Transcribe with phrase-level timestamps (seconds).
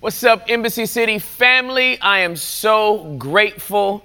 [0.00, 1.98] What's up, Embassy City family?
[2.00, 4.04] I am so grateful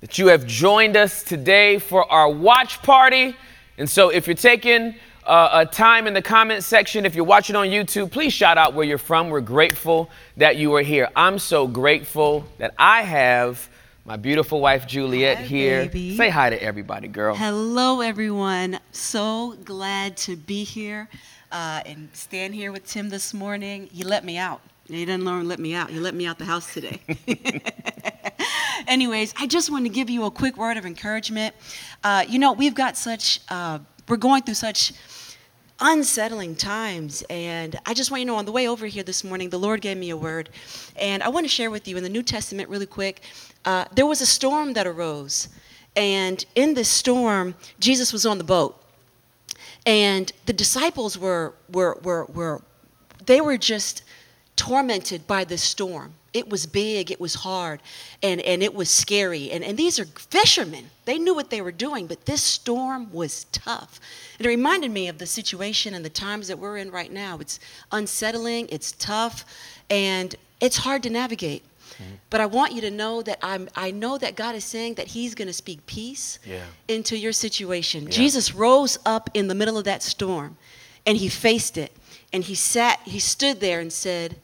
[0.00, 3.34] that you have joined us today for our watch party.
[3.76, 4.94] And so, if you're taking
[5.26, 8.74] uh, a time in the comment section, if you're watching on YouTube, please shout out
[8.74, 9.28] where you're from.
[9.28, 11.08] We're grateful that you are here.
[11.16, 13.68] I'm so grateful that I have
[14.04, 15.86] my beautiful wife Juliet Hi, here.
[15.86, 16.16] baby.
[16.16, 17.34] Say hi to everybody, girl.
[17.34, 18.78] Hello, everyone.
[18.92, 21.08] So glad to be here
[21.50, 23.88] uh, and stand here with Tim this morning.
[23.90, 24.60] He let me out.
[24.86, 25.90] He didn't let me out.
[25.90, 27.00] He let me out the house today.
[28.86, 31.54] Anyways, I just want to give you a quick word of encouragement.
[32.02, 34.92] Uh, you know, we've got such, uh, we're going through such
[35.80, 37.24] unsettling times.
[37.30, 39.58] And I just want you to know on the way over here this morning, the
[39.58, 40.50] Lord gave me a word.
[40.96, 43.22] And I want to share with you in the New Testament, really quick,
[43.64, 45.48] uh, there was a storm that arose.
[45.96, 48.82] And in this storm, Jesus was on the boat.
[49.86, 52.62] And the disciples were, were, were, were
[53.26, 54.02] they were just
[54.64, 56.14] tormented by this storm.
[56.32, 57.80] It was big, it was hard,
[58.22, 59.50] and, and it was scary.
[59.52, 60.86] And, and these are fishermen.
[61.04, 64.00] They knew what they were doing, but this storm was tough.
[64.38, 67.38] And it reminded me of the situation and the times that we're in right now.
[67.38, 67.60] It's
[67.92, 69.44] unsettling, it's tough,
[69.90, 71.62] and it's hard to navigate.
[71.62, 72.14] Mm-hmm.
[72.30, 75.08] But I want you to know that I'm, I know that God is saying that
[75.08, 76.64] He's going to speak peace Yeah.
[76.88, 78.10] into your situation.
[78.10, 80.56] Jesus rose up in the middle of that storm
[81.06, 81.92] and He faced it.
[82.32, 84.40] And He sat, He stood there and said,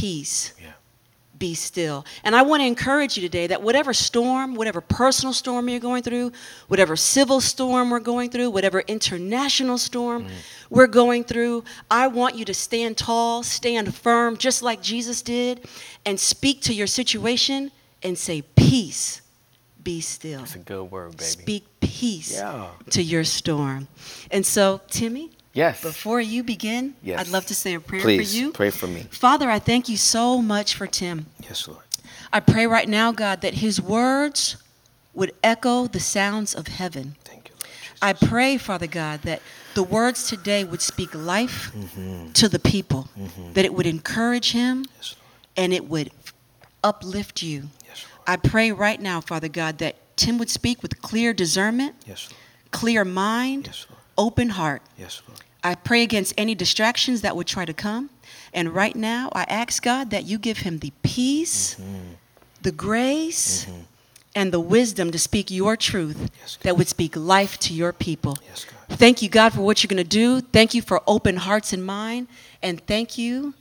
[0.00, 0.72] Peace Yeah.
[1.38, 2.04] be still.
[2.22, 6.02] And I want to encourage you today that whatever storm, whatever personal storm you're going
[6.02, 6.32] through,
[6.68, 10.30] whatever civil storm we're going through, whatever international storm mm.
[10.70, 15.66] we're going through, I want you to stand tall, stand firm, just like Jesus did,
[16.06, 17.70] and speak to your situation
[18.02, 19.22] and say, Peace,
[19.82, 20.40] be still.
[20.40, 21.24] That's a good word, baby.
[21.24, 22.68] Speak peace Yeah.
[22.90, 23.86] to your storm.
[24.30, 25.80] And so, Timmy, Yes.
[25.82, 27.20] before you begin, Yes.
[27.20, 28.52] I'd love to say a prayer Please for you.
[28.52, 29.06] pray for me.
[29.10, 31.26] Father, I thank you so much for Tim.
[31.42, 31.80] Yes, Lord.
[32.32, 34.56] I pray right now, God, that his words
[35.14, 37.14] would echo the sounds of heaven.
[37.24, 37.68] Thank you, Lord.
[38.02, 39.40] I pray, Father God, that
[39.74, 42.32] the words today would speak life Mm-hmm.
[42.32, 43.08] to the people,
[43.54, 45.14] that it would encourage him Yes,
[45.56, 46.10] and it would
[46.82, 47.70] uplift you.
[47.86, 48.22] Yes, Lord.
[48.26, 52.40] I pray right now, Father God, that Tim would speak with clear discernment, Yes, Lord.
[52.72, 54.00] clear mind, Yes, Lord.
[54.18, 54.82] open heart.
[54.98, 55.40] Yes, Lord.
[55.64, 58.10] I pray against any distractions that would try to come.
[58.52, 62.12] And right now, I ask God that you give him the peace, mm-hmm.
[62.62, 63.80] the grace, mm-hmm.
[64.36, 68.36] and the wisdom to speak your truth Yes, that would speak life to your people.
[68.46, 68.98] Yes, God.
[68.98, 70.42] Thank you, God, for what you're going to do.
[70.42, 72.28] Thank you for open hearts and mind.
[72.62, 73.54] And thank you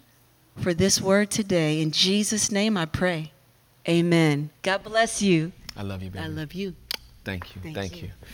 [0.57, 1.81] for this word today.
[1.81, 3.31] In Jesus' name I pray.
[3.87, 4.49] Amen.
[4.61, 5.53] God bless you.
[5.75, 6.23] I love you, baby.
[6.23, 6.75] I love you.
[7.23, 7.61] Thank you.
[7.61, 8.07] Thank Thank, you.
[8.09, 8.27] you.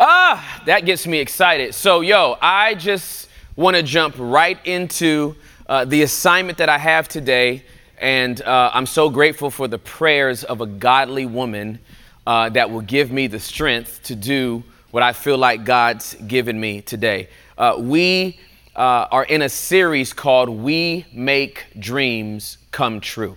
[0.00, 1.74] Ah, that gets me excited.
[1.74, 5.34] So, yo, I just want to jump right into
[5.68, 7.64] uh, the assignment that I have today.
[8.00, 11.80] And uh, I'm so grateful for the prayers of a godly woman
[12.28, 16.60] uh, that will give me the strength to do what I feel like God's given
[16.60, 17.28] me today.
[17.56, 18.38] Uh, we
[18.76, 23.36] uh, are in a series called We Make Dreams Come True.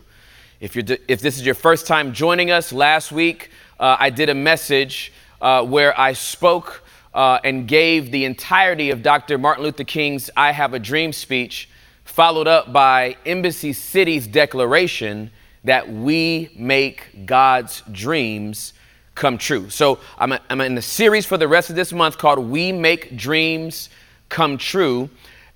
[0.59, 3.49] If, you're, if this is your first time joining us, last week
[3.79, 5.11] uh, I did a message
[5.41, 9.38] uh, where I spoke uh, and gave the entirety of Dr.
[9.38, 11.69] Martin Luther King's I Have a Dream speech,
[12.06, 15.31] followed up by Embassy City's declaration
[15.63, 18.74] that we make God's dreams
[19.16, 19.69] come true.
[19.69, 23.16] So I'm, I'm in a series for the rest of this month called We Make
[23.18, 23.90] Dreams
[24.29, 25.09] Come True.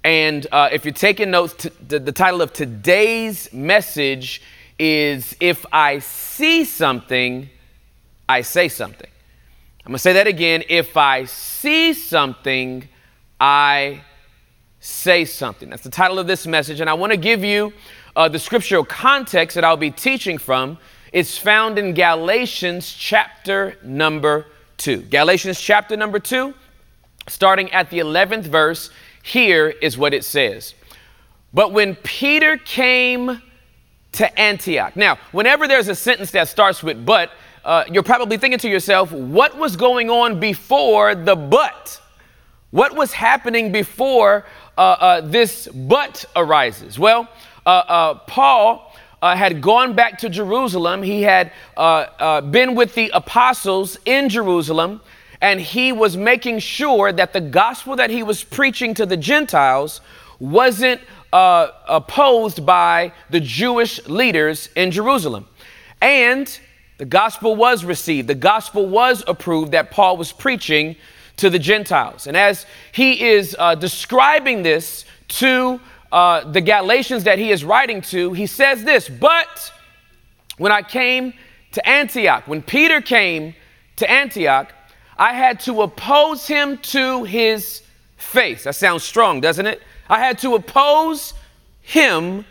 [0.04, 4.42] And uh, if you're taking notes, t- the title of today's message
[4.78, 7.50] is If I See Something,
[8.30, 9.10] I Say Something.
[9.86, 10.64] I'm gonna say that again.
[10.68, 12.90] If I see something,
[13.40, 14.02] I
[14.80, 15.70] say something.
[15.70, 16.80] That's the title of this message.
[16.80, 17.72] And I wanna give you
[18.16, 20.80] uh, the scriptural context that I'll be teaching from.
[21.14, 24.48] It's found in Galatians chapter number
[24.78, 25.02] two.
[25.04, 26.56] Galatians chapter number two,
[27.28, 28.90] starting at the 11th verse,
[29.22, 30.74] here is what it says.
[31.54, 33.40] But when Peter came
[34.14, 34.96] to Antioch.
[34.96, 37.32] Now, whenever there's a sentence that starts with but,
[37.66, 42.00] uh, you're probably thinking to yourself, what was going on before the but?
[42.70, 44.46] What was happening before
[44.78, 47.00] uh, uh, this but arises?
[47.00, 47.28] Well,
[47.66, 51.02] uh, uh, Paul uh, had gone back to Jerusalem.
[51.02, 51.52] He had
[52.52, 55.02] been with the apostles in Jerusalem,
[55.42, 60.02] and he was making sure that the gospel that he was preaching to the Gentiles
[60.40, 61.02] wasn't
[61.34, 65.48] opposed by the Jewish leaders in Jerusalem.
[66.00, 66.60] And
[66.98, 70.96] the gospel was received, the gospel was approved that Paul was preaching
[71.38, 72.28] to the Gentiles.
[72.28, 75.80] And as he is uh, describing this to
[76.12, 79.72] uh, the Galatians that he is writing to, he says this But
[80.58, 81.34] when I came
[81.74, 83.54] to Antioch, when Peter came
[83.98, 84.72] to Antioch,
[85.18, 87.82] I had to oppose him to his
[88.18, 88.64] face.
[88.64, 89.82] That sounds strong, doesn't it?
[90.10, 91.34] I had to oppose
[91.82, 92.46] him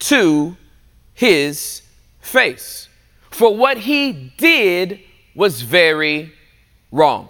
[0.00, 0.56] to
[1.14, 1.82] his
[2.20, 2.89] face.
[3.30, 5.00] For what he did
[5.34, 6.32] was very
[6.90, 7.28] wrong.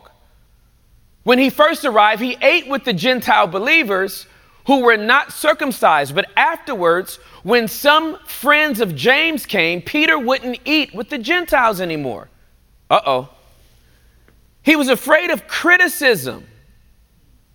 [1.23, 4.27] When he first arrived, he ate with the Gentile believers
[4.67, 6.15] who were not circumcised.
[6.15, 12.29] But afterwards, when some friends of James came, Peter wouldn't eat with the Gentiles anymore.
[12.89, 13.29] Uh oh.
[14.63, 16.47] He was afraid of criticism.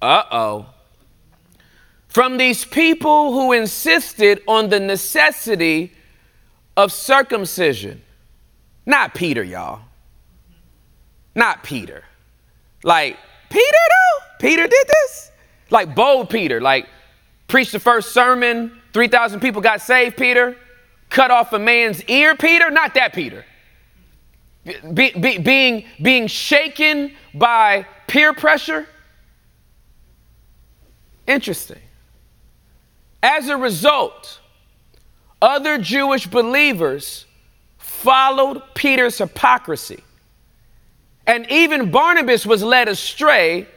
[0.02, 0.66] Uh oh.
[2.08, 5.92] From these people who insisted on the necessity
[6.78, 8.02] of circumcision.
[8.86, 9.82] Not Peter, y'all.
[11.34, 12.04] Not Peter.
[12.84, 13.18] Like,
[13.50, 14.26] Peter, though?
[14.40, 15.32] Peter did this?
[15.70, 16.88] Like, bold Peter, like,
[17.48, 20.56] preached the first sermon, 3,000 people got saved, Peter.
[21.10, 22.70] Cut off a man's ear, Peter?
[22.70, 23.46] Not that Peter.
[24.94, 28.88] Be, be, being, being shaken by peer pressure?
[31.28, 31.80] Interesting.
[33.22, 34.40] As a result,
[35.42, 37.25] other Jewish believers
[38.06, 40.04] followed Peter's hypocrisy.
[41.26, 43.68] And even Barnabas was led astray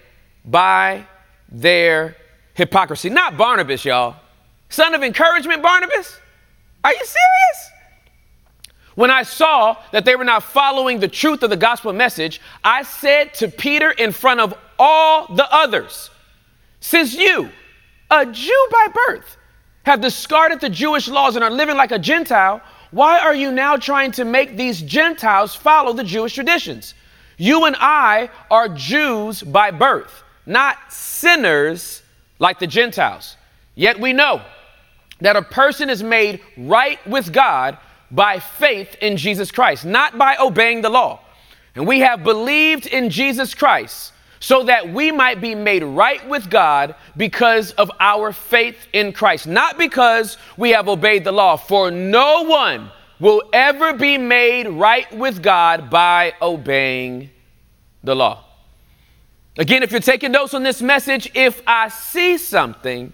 [0.44, 1.06] by
[1.50, 2.14] their
[2.52, 3.08] hypocrisy.
[3.08, 4.16] Not Barnabas, y'all.
[4.68, 6.18] Son of encouragement, Barnabas?
[6.84, 7.70] Are you serious?
[8.96, 12.82] When I saw that they were not following the truth of the gospel message, I
[12.82, 16.10] said to Peter in front of all the others,
[16.80, 17.48] Since you,
[18.10, 19.38] a Jew by birth,
[19.84, 23.76] have discarded the Jewish laws and are living like a Gentile, why are you now
[23.76, 26.94] trying to make these Gentiles follow the Jewish traditions?
[27.36, 32.02] You and I are Jews by birth, not sinners
[32.38, 33.36] like the Gentiles.
[33.74, 34.42] Yet we know
[35.20, 37.78] that a person is made right with God
[38.10, 41.20] by faith in Jesus Christ, not by obeying the law.
[41.74, 46.48] And we have believed in Jesus Christ so that we might be made right with
[46.50, 51.56] God because of our faith in Christ, not because we have obeyed the law.
[51.56, 52.90] For no one
[53.20, 57.30] will ever be made right with God by obeying
[58.04, 58.44] the law.
[59.56, 63.12] Again, if you're taking notes on this message, if I see something,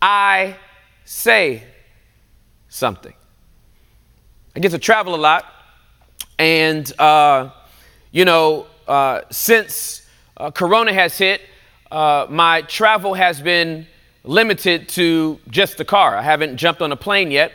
[0.00, 0.56] I
[1.04, 1.64] say
[2.68, 3.12] something.
[4.56, 5.44] I get to travel a lot,
[6.38, 7.50] and uh,
[8.10, 10.07] you know, uh, since
[10.38, 11.42] uh, Corona has hit,
[11.90, 13.86] uh, my travel has been
[14.24, 16.16] limited to just the car.
[16.16, 17.52] I haven't jumped on a plane yet.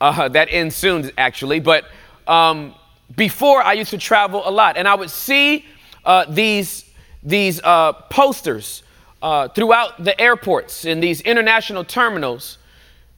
[0.00, 1.60] Uh, that ends soon, actually.
[1.60, 1.84] But
[2.26, 2.74] um,
[3.16, 5.64] before, I used to travel a lot, and I would see
[6.04, 6.84] uh, these
[7.22, 8.82] these uh, posters
[9.22, 12.58] uh, throughout the airports in these international terminals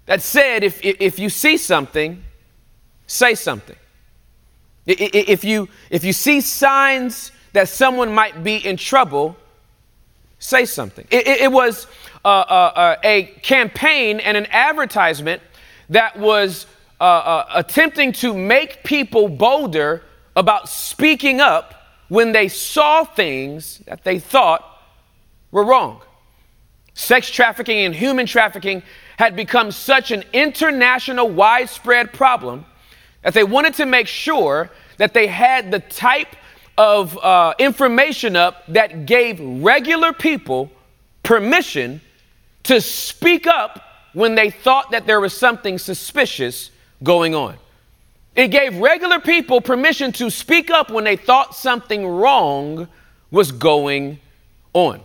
[0.06, 2.22] that said if, if you see something,
[3.06, 3.76] say something.
[4.86, 9.36] If you, if you see signs that someone might be in trouble,
[10.38, 11.06] say something.
[11.10, 11.86] It, it was
[12.24, 15.42] uh, uh, uh, a campaign and an advertisement
[15.90, 16.66] that was
[17.00, 20.02] uh, uh, attempting to make people bolder
[20.36, 21.74] about speaking up
[22.08, 24.64] when they saw things that they thought
[25.50, 26.00] were wrong.
[26.94, 28.82] Sex trafficking and human trafficking
[29.16, 32.64] had become such an international, widespread problem
[33.22, 36.36] that they wanted to make sure that they had the type
[36.80, 40.70] of uh, information up that gave regular people
[41.22, 42.00] permission
[42.62, 43.84] to speak up
[44.14, 46.70] when they thought that there was something suspicious
[47.02, 47.54] going on.
[48.34, 52.88] It gave regular people permission to speak up when they thought something wrong
[53.30, 54.18] was going
[54.72, 55.02] on.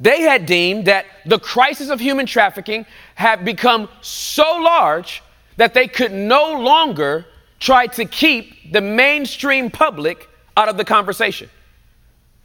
[0.00, 2.84] They had deemed that the crisis of human trafficking
[3.14, 5.22] had become so large
[5.56, 7.26] that they could no longer
[7.64, 11.48] try to keep the mainstream public out of the conversation.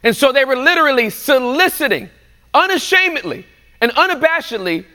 [0.02, 2.08] And so they were literally soliciting
[2.54, 3.44] unashamedly
[3.82, 4.86] and unabashedly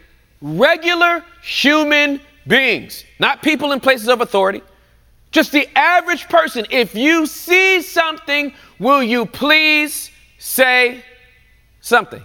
[0.42, 4.64] regular human beings, not people in places of authority,
[5.30, 6.66] just the average person.
[6.72, 11.04] If you see something, will you please say
[11.82, 12.24] something?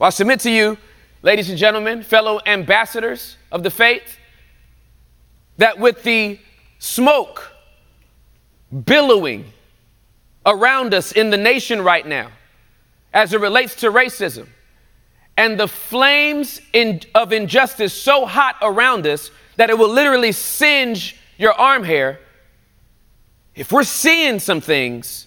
[0.00, 0.76] Well, I submit to you,
[1.22, 4.15] ladies and gentlemen, fellow ambassadors of the faith,
[5.58, 6.38] that with the
[6.78, 7.52] smoke
[8.84, 9.52] billowing
[10.44, 12.30] around us in the nation right now
[13.12, 14.46] as it relates to racism,
[15.36, 21.16] and the flames in, of injustice so hot around us that it will literally singe
[21.38, 22.20] your arm hair.
[23.54, 25.26] If we're seeing some things,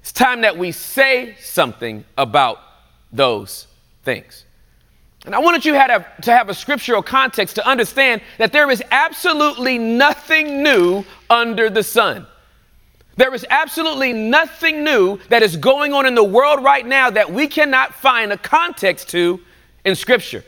[0.00, 2.58] it's time that we say something about
[3.12, 3.66] those
[4.02, 4.44] things.
[5.24, 8.70] And I wanted you to have, to have a scriptural context to understand that there
[8.70, 12.26] is absolutely nothing new under the sun.
[13.16, 17.32] There is absolutely nothing new that is going on in the world right now that
[17.32, 19.40] we cannot find a context to
[19.84, 20.44] in Scripture.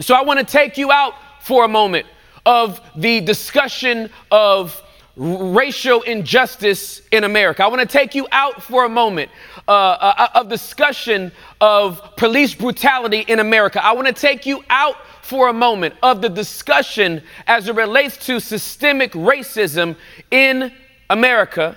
[0.00, 2.06] So I want to take you out for a moment
[2.44, 4.82] of the discussion of
[5.20, 7.62] racial injustice in America.
[7.62, 9.30] I want to take you out for a moment
[9.68, 13.84] uh, uh, of discussion of police brutality in America.
[13.84, 18.16] I want to take you out for a moment of the discussion as it relates
[18.26, 19.94] to systemic racism
[20.30, 20.72] in
[21.10, 21.76] America.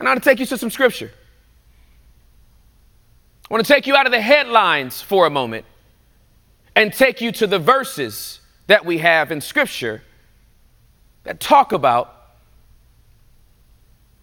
[0.00, 1.12] And I want to take you to some scripture.
[3.48, 5.64] I want to take you out of the headlines for a moment
[6.74, 10.02] and take you to the verses that we have in scripture
[11.22, 12.21] that talk about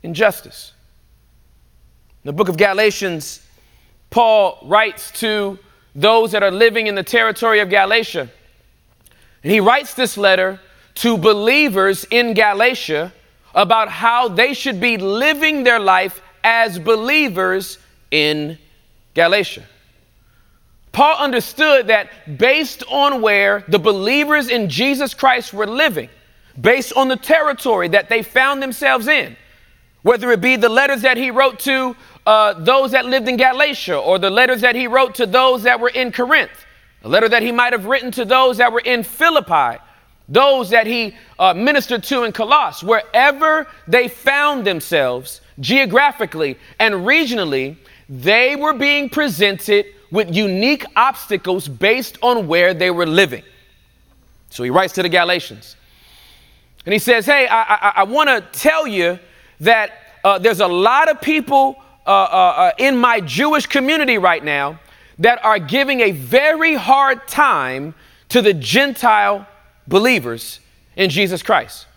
[0.03, 0.73] injustice.
[2.23, 3.41] In the book of Galatians,
[4.09, 5.59] Paul writes to
[5.95, 8.29] those that are living in the territory of Galatia.
[9.43, 10.59] And he writes this letter
[10.95, 13.13] to believers in Galatia
[13.53, 17.77] about how they should be living their life as believers
[18.11, 18.57] in
[19.13, 19.63] Galatia.
[20.91, 26.09] Paul understood that based on where the believers in Jesus Christ were living,
[26.59, 29.35] based on the territory that they found themselves in,
[30.01, 33.97] whether it be the letters that he wrote to uh, those that lived in Galatia
[33.97, 36.65] or the letters that he wrote to those that were in Corinth,
[37.03, 39.81] a letter that he might have written to those that were in Philippi,
[40.27, 47.75] those that he uh, ministered to in Colossus, wherever they found themselves geographically and regionally,
[48.07, 53.43] they were being presented with unique obstacles based on where they were living.
[54.49, 55.75] So he writes to the Galatians
[56.85, 59.19] and he says, Hey, I, I, I want to tell you
[59.59, 59.91] that
[60.23, 64.79] uh, there's a lot of people uh, uh, uh, in my Jewish community right now
[65.19, 67.93] that are giving a very hard time
[68.29, 69.45] to the Gentile
[69.87, 70.59] believers
[70.95, 71.87] in Jesus Christ.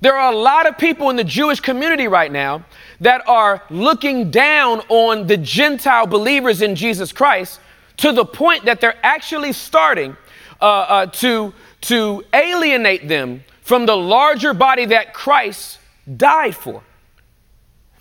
[0.00, 2.64] There are a lot of people in the Jewish community right now
[3.00, 7.60] that are looking down on the Gentile believers in Jesus Christ
[7.98, 10.16] to the point that they're actually starting
[10.60, 15.78] uh, uh, to, to alienate them from the larger body that Christ
[16.16, 16.82] died for.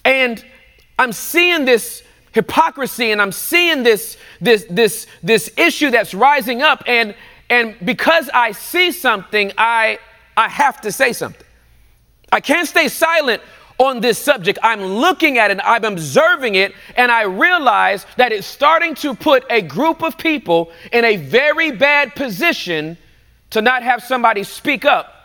[0.06, 0.44] And
[0.98, 6.84] I'm seeing this hypocrisy and I'm seeing this, this, this, this issue that's rising up.
[6.88, 7.16] And,
[7.50, 10.00] and because I see something, I,
[10.38, 11.46] I have to say something.
[12.32, 13.42] I can't stay silent
[13.78, 14.60] on this subject.
[14.62, 19.44] I'm looking at it, I'm observing it, and I realize that it's starting to put
[19.50, 22.98] a group of people in a very bad position
[23.50, 25.16] to not have somebody speak up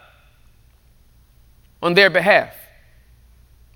[1.83, 2.55] on their behalf.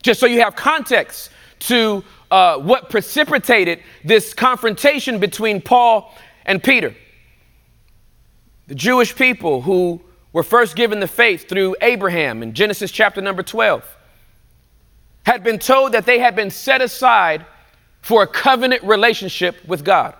[0.03, 1.31] Just so you have context
[1.61, 6.15] to uh, what precipitated this confrontation between Paul
[6.47, 6.95] and Peter.
[8.69, 10.01] The Jewish people who
[10.33, 13.85] were first given the faith through Abraham in Genesis chapter number 12
[15.27, 17.45] had been told that they had been set aside
[18.01, 20.15] for a covenant relationship with God.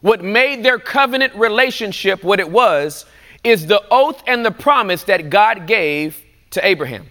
[0.00, 3.04] What made their covenant relationship what it was
[3.44, 7.06] is the oath and the promise that God gave to Abraham.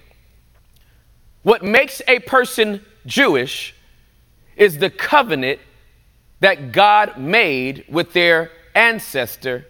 [1.45, 3.75] What makes a person Jewish
[4.57, 5.59] is the covenant
[6.39, 9.67] that God made with their ancestor,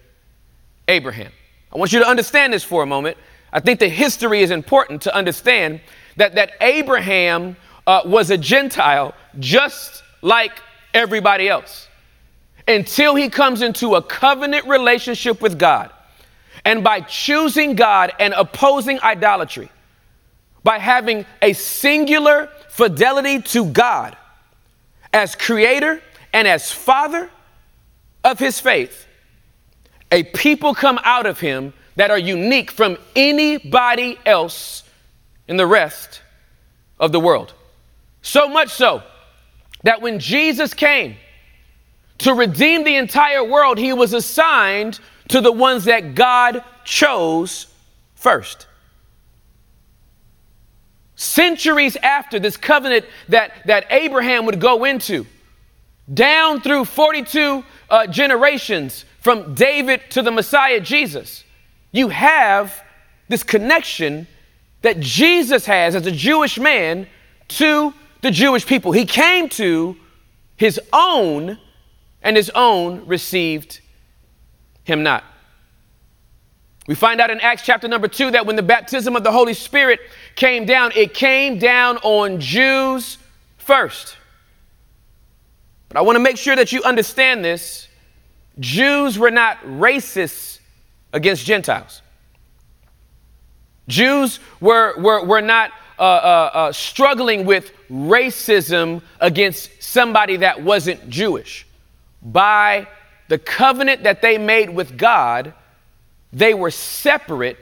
[0.88, 1.34] Abraham.
[1.74, 3.17] I want you to understand this for a moment.
[3.51, 5.82] I think the history is important to understand
[6.15, 10.53] that, that Abraham uh, was a Gentile just like
[10.94, 11.89] everybody else
[12.70, 15.91] until he comes into a covenant relationship with God.
[16.63, 19.70] And by choosing God and opposing idolatry,
[20.65, 24.17] by having a singular fidelity to God
[25.13, 26.01] as creator
[26.34, 27.29] and as father
[28.24, 29.05] of his faith,
[30.12, 34.84] a people come out of him that are unique from anybody else
[35.48, 36.22] in the rest
[37.00, 37.53] of the world.
[38.24, 39.03] So much so
[39.84, 41.15] that when Jesus came
[42.17, 47.67] to redeem the entire world, he was assigned to the ones that God chose
[48.15, 48.65] first.
[51.25, 55.25] Centuries after this covenant that, that Abraham would go into,
[56.13, 61.44] down through 42 uh, generations from David to the Messiah Jesus,
[61.91, 62.84] you have
[63.27, 64.27] this connection
[64.84, 67.08] that Jesus has as a Jewish man
[67.48, 68.91] to the Jewish people.
[68.91, 69.98] He came to
[70.58, 71.58] his own,
[72.22, 73.82] and his own received
[74.84, 75.24] him not.
[76.88, 79.56] We find out in Acts chapter number two that when the baptism of the Holy
[79.56, 80.00] Spirit
[80.36, 83.18] came down, it came down on Jews
[83.58, 84.18] first.
[85.89, 87.88] But I want to make sure that you understand this
[88.60, 90.60] Jews were not racist
[91.12, 92.01] against Gentiles.
[93.88, 101.10] Jews were, were, were not uh, uh, uh, struggling with racism against somebody that wasn't
[101.10, 101.68] Jewish.
[102.22, 102.88] By
[103.27, 105.54] the covenant that they made with God,
[106.36, 107.58] they were separate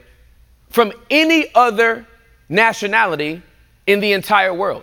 [0.68, 2.04] from any other
[2.48, 3.40] nationality
[3.86, 4.82] in the entire world.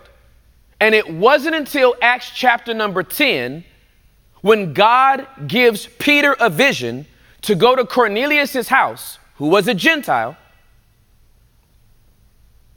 [0.80, 3.66] And it wasn't until Acts chapter number 10
[4.40, 7.06] when God gives Peter a vision
[7.42, 10.38] to go to Cornelius' house, who was a Gentile.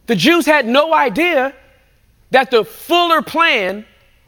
[0.07, 1.55] The Jews had no idea
[2.33, 3.87] that the fuller plan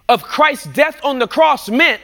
[0.08, 2.00] of Christ's death on the cross meant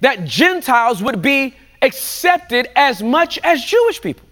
[0.00, 4.26] that Gentiles would be accepted as much as Jewish people.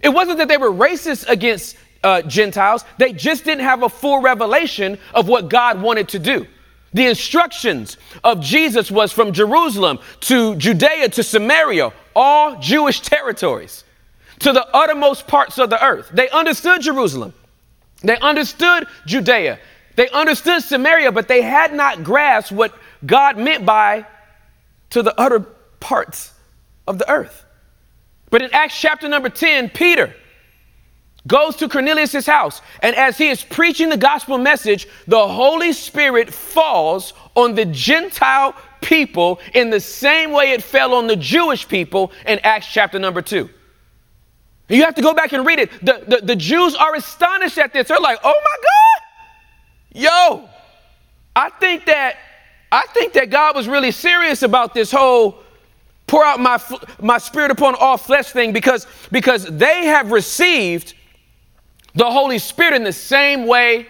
[0.00, 4.20] It wasn't that they were racist against uh, Gentiles, they just didn't have a full
[4.20, 6.46] revelation of what God wanted to do.
[6.92, 13.84] The instructions of Jesus was from Jerusalem to Judea to Samaria, all Jewish territories,
[14.38, 16.08] to the uttermost parts of the earth.
[16.12, 17.34] They understood Jerusalem,
[18.02, 19.58] they understood Judea,
[19.96, 22.72] they understood Samaria, but they had not grasped what
[23.04, 24.06] God meant by
[24.90, 25.40] to the utter
[25.80, 26.32] parts
[26.88, 27.44] of the earth.
[28.30, 30.14] But in Acts chapter number 10, Peter
[31.26, 36.32] goes to Cornelius' house, and as he is preaching the gospel message, the Holy Spirit
[36.32, 42.12] falls on the Gentile people in the same way it fell on the Jewish people
[42.26, 43.48] in Acts chapter number 2.
[44.70, 45.70] You have to go back and read it.
[45.84, 47.88] The, the, the Jews are astonished at this.
[47.88, 50.48] They're like, oh my God, yo,
[51.34, 52.16] I think that
[52.70, 55.42] I think that God was really serious about this whole
[56.08, 56.60] pour out my,
[57.00, 60.94] my spirit upon all flesh thing because, because they have received
[61.94, 63.86] the Holy Spirit in the same way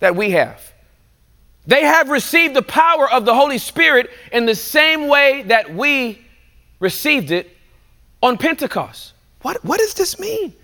[0.00, 0.72] that we have.
[1.66, 6.24] They have received the power of the Holy Spirit in the same way that we
[6.80, 7.56] received it
[8.22, 9.12] on Pentecost.
[9.42, 10.54] What, what does this mean?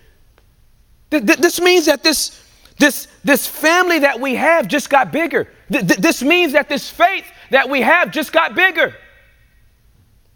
[1.09, 2.41] This means that this,
[2.77, 5.47] this, this family that we have just got bigger.
[5.69, 8.95] This means that this faith that we have just got bigger.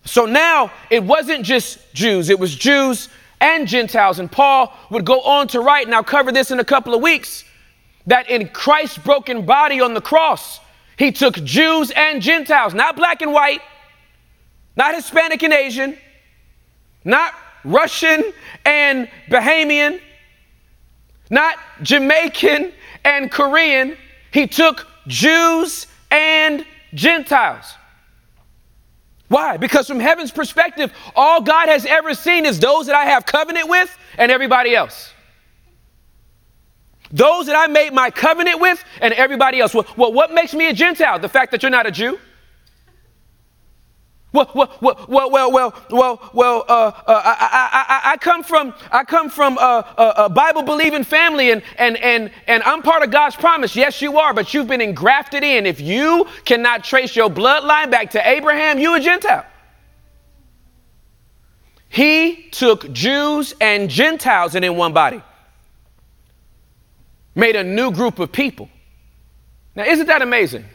[0.09, 4.17] So now it wasn't just Jews, it was Jews and Gentiles.
[4.17, 7.01] And Paul would go on to write, and I'll cover this in a couple of
[7.01, 7.43] weeks,
[8.07, 10.59] that in Christ's broken body on the cross,
[10.97, 13.61] he took Jews and Gentiles, not black and white,
[14.75, 15.95] not Hispanic and Asian,
[17.05, 18.33] not Russian
[18.65, 20.01] and Bahamian,
[21.29, 22.73] not Jamaican
[23.05, 23.95] and Korean.
[24.33, 27.75] He took Jews and Gentiles.
[29.29, 29.57] Why?
[29.57, 33.69] Because from heaven's perspective, all God has ever seen is those that I have covenant
[33.69, 35.13] with and everybody else.
[37.11, 39.73] Those that I made my covenant with and everybody else.
[39.73, 41.19] Well, well what makes me a Gentile?
[41.19, 42.19] The fact that you're not a Jew?
[44.31, 49.03] Well, well, well, well, well, well, well, uh, uh, I, I, I, come from I
[49.03, 53.09] come from a, a, a Bible believing family, and and and and I'm part of
[53.09, 53.75] God's promise.
[53.75, 55.65] Yes, you are, but you've been engrafted in.
[55.65, 59.45] If you cannot trace your bloodline back to Abraham, you a Gentile.
[61.87, 65.23] He took Jews and Gentiles and in one body,
[67.33, 68.69] made a new group of people.
[69.73, 70.65] Now, isn't that amazing?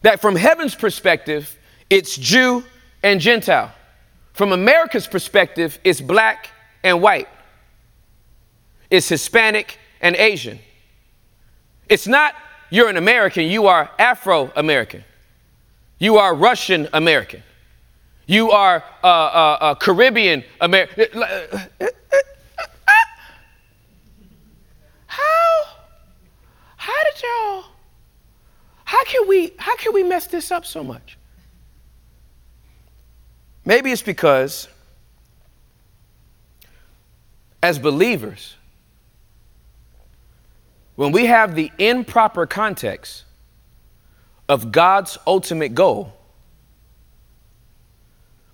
[0.00, 1.58] That from heaven's perspective
[1.90, 2.64] it's Jew
[3.02, 3.72] and Gentile.
[4.32, 6.50] From America's perspective, it's black
[6.82, 7.28] and white,
[8.90, 10.58] it's Hispanic and Asian.
[11.88, 12.34] It's not
[12.70, 15.04] you're an American, you are Afro American,
[15.98, 17.42] you are Russian American,
[18.26, 21.22] you are uh, uh, uh, Caribbean American.
[25.06, 25.62] How?
[26.76, 27.64] How did y'all?
[28.84, 29.52] How can we?
[29.56, 31.16] How can we mess this up so much?
[33.66, 34.68] Maybe it's because
[37.60, 38.54] as believers,
[40.94, 43.24] when we have the improper context
[44.48, 46.12] of God's ultimate goal,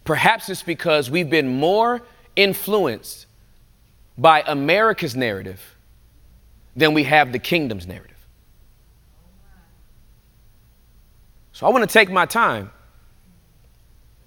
[0.04, 2.00] perhaps it's because we've been more
[2.34, 3.26] influenced
[4.16, 5.76] by America's narrative
[6.74, 8.16] than we have the kingdom's narrative.
[11.52, 12.70] So I want to take my time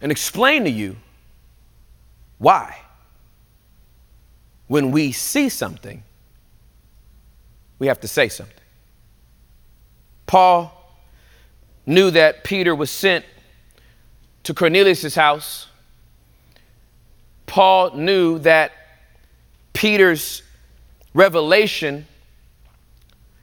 [0.01, 0.95] and explain to you
[2.37, 2.77] why,
[4.67, 6.03] when we see something,
[7.79, 8.55] we have to say something.
[10.25, 10.71] Paul
[11.85, 13.25] knew that Peter was sent
[14.43, 15.67] to Cornelius' house.
[17.45, 18.71] Paul knew that
[19.73, 20.41] Peter's
[21.13, 22.07] revelation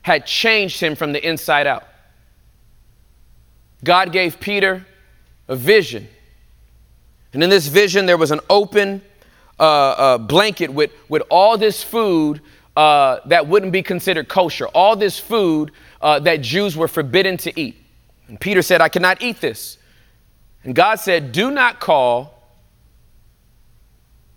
[0.03, 1.85] had changed him from the inside out.
[3.85, 4.87] God gave Peter
[5.49, 6.09] a vision
[7.33, 9.03] And in this vision, there was an open
[9.59, 12.41] uh, uh, blanket with, with all this food
[12.77, 17.61] uh, that wouldn't be considered kosher, all this food uh, that Jews were forbidden to
[17.61, 17.77] eat.
[18.29, 19.79] And Peter said, I cannot eat this.
[20.65, 22.43] And God said, Do not call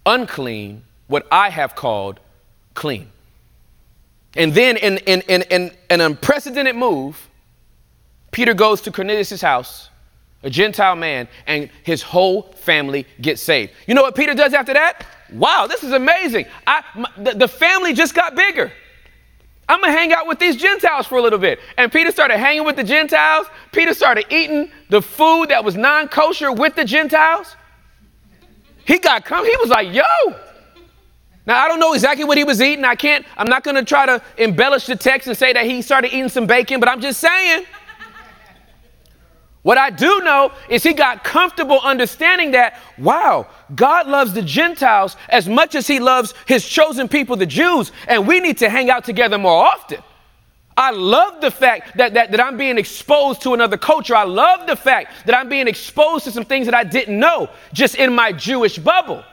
[0.05, 2.19] unclean what I have called
[2.73, 3.09] clean.
[4.35, 7.29] And then, in, in, in, in an unprecedented move,
[8.31, 9.89] Peter goes to Cornelius' house,
[10.45, 13.73] a Gentile man, and his whole family gets saved.
[13.87, 15.05] You know what Peter does after that?
[15.33, 16.45] Wow, this is amazing.
[16.67, 18.71] I, my, the, the family just got bigger.
[19.67, 21.59] I'm gonna hang out with these Gentiles for a little bit.
[21.77, 23.47] And Peter started hanging with the Gentiles.
[23.71, 27.55] Peter started eating the food that was non kosher with the Gentiles.
[28.85, 30.03] He got come, he was like, yo.
[31.47, 32.85] Now, I don't know exactly what he was eating.
[32.85, 36.09] I can't, I'm not gonna try to embellish the text and say that he started
[36.09, 37.65] eating some bacon, but I'm just saying.
[39.65, 45.17] What I do know is he got comfortable understanding that, wow, God loves the Gentiles
[45.27, 48.91] as much as he loves his chosen people, the Jews, and we need to hang
[48.91, 50.03] out together more often.
[50.77, 54.15] I love the fact that, that, that I'm being exposed to another culture.
[54.15, 57.49] I love the fact that I'm being exposed to some things that I didn't know
[57.73, 59.23] just in my Jewish bubble.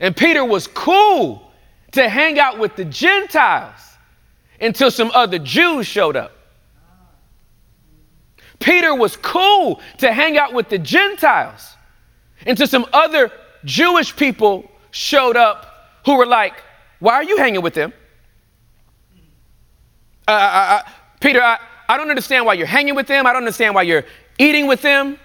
[0.00, 1.52] And Peter was cool
[1.92, 3.78] to hang out with the Gentiles
[4.58, 6.32] until some other Jews showed up.
[8.58, 11.76] Peter was cool to hang out with the Gentiles
[12.46, 13.30] until some other
[13.64, 16.54] Jewish people showed up who were like,
[16.98, 17.92] Why are you hanging with them?
[20.28, 20.82] Uh, I, uh, I, uh,
[21.20, 23.26] Peter, I, I don't understand why you're hanging with them.
[23.26, 24.04] I don't understand why you're
[24.38, 25.18] eating with them.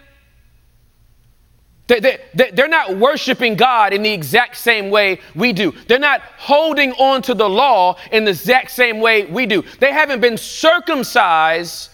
[1.88, 2.00] They,
[2.34, 5.74] they, they're not worshiping God in the exact same way we do.
[5.88, 9.63] They're not holding on to the law in the exact same way we do.
[9.80, 11.89] They haven't been circumcised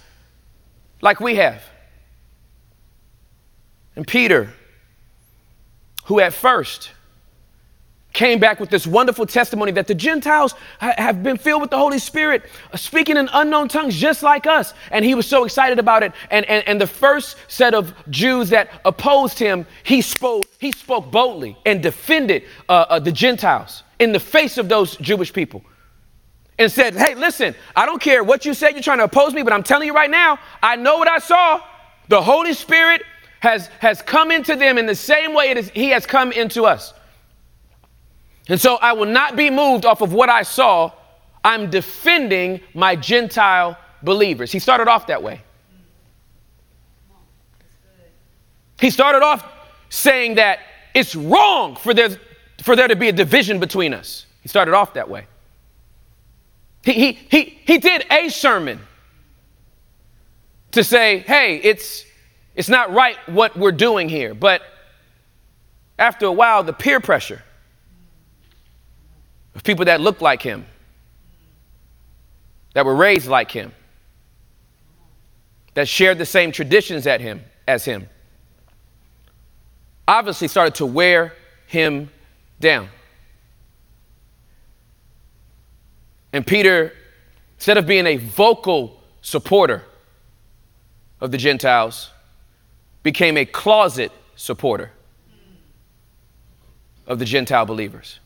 [1.02, 1.64] like we have.
[3.96, 4.54] And Peter,
[6.06, 6.92] who at first
[8.14, 12.00] came back with this wonderful testimony that the Gentiles have been filled with the Holy
[12.00, 14.74] Spirit, uh, speaking in unknown tongues just like us.
[14.90, 16.14] And he was so excited about it.
[16.32, 21.12] And, and, and the first set of Jews that opposed him, he spoke, he spoke
[21.12, 25.64] boldly and defended uh, uh, the Gentiles in the face of those Jewish people
[26.60, 29.44] and said, Hey, listen, I don't care what you said, you're trying to oppose me,
[29.44, 31.62] but I'm telling you right now, I know what I saw.
[32.08, 33.04] The Holy Spirit
[33.40, 36.94] has, has come into them in the same way He has come into us.
[38.50, 40.92] And so I will not be moved off of what I saw.
[41.44, 44.52] I'm defending my Gentile believers.
[44.52, 45.42] He started off that way.
[48.80, 49.44] He started off
[49.90, 50.60] saying that
[50.94, 52.10] it's wrong for there,
[52.62, 54.26] for there to be a division between us.
[54.42, 55.26] He started off that way.
[56.84, 58.80] He, he, he, he did a sermon
[60.72, 62.06] to say, hey, it's,
[62.56, 64.34] it's not right what we're doing here.
[64.34, 64.62] But
[66.00, 67.44] after a while, the peer pressure
[69.56, 70.66] of people that looked like him,
[72.74, 73.72] that were raised like him,
[75.74, 78.08] that shared the same traditions at him as him,
[80.08, 81.34] obviously started to wear
[81.66, 82.10] him
[82.60, 82.90] down.
[86.34, 86.94] And Peter,
[87.56, 89.84] instead of being a vocal supporter
[91.20, 92.12] of the Gentiles,
[93.04, 94.92] became a closet supporter
[97.08, 98.20] of the Gentile believers.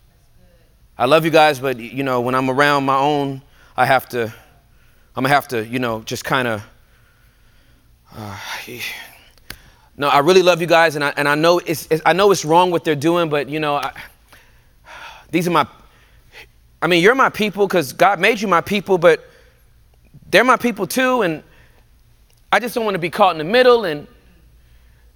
[0.98, 3.42] I love you guys, but you know, when I'm around my own,
[3.78, 4.24] I have to,
[5.16, 6.64] I'm gonna have to, you know, just kind of.
[8.14, 8.38] Uh,
[9.98, 12.32] no, I really love you guys, and I, and I know it's, it's, I know
[12.32, 13.94] it's wrong what they're doing, but you know, I,
[15.32, 15.66] these are my
[16.82, 19.24] I mean, you're my people because God made you my people, but
[20.30, 21.22] they're my people too.
[21.22, 21.44] And
[22.52, 23.86] I just don't want to be caught in the middle.
[23.86, 24.08] And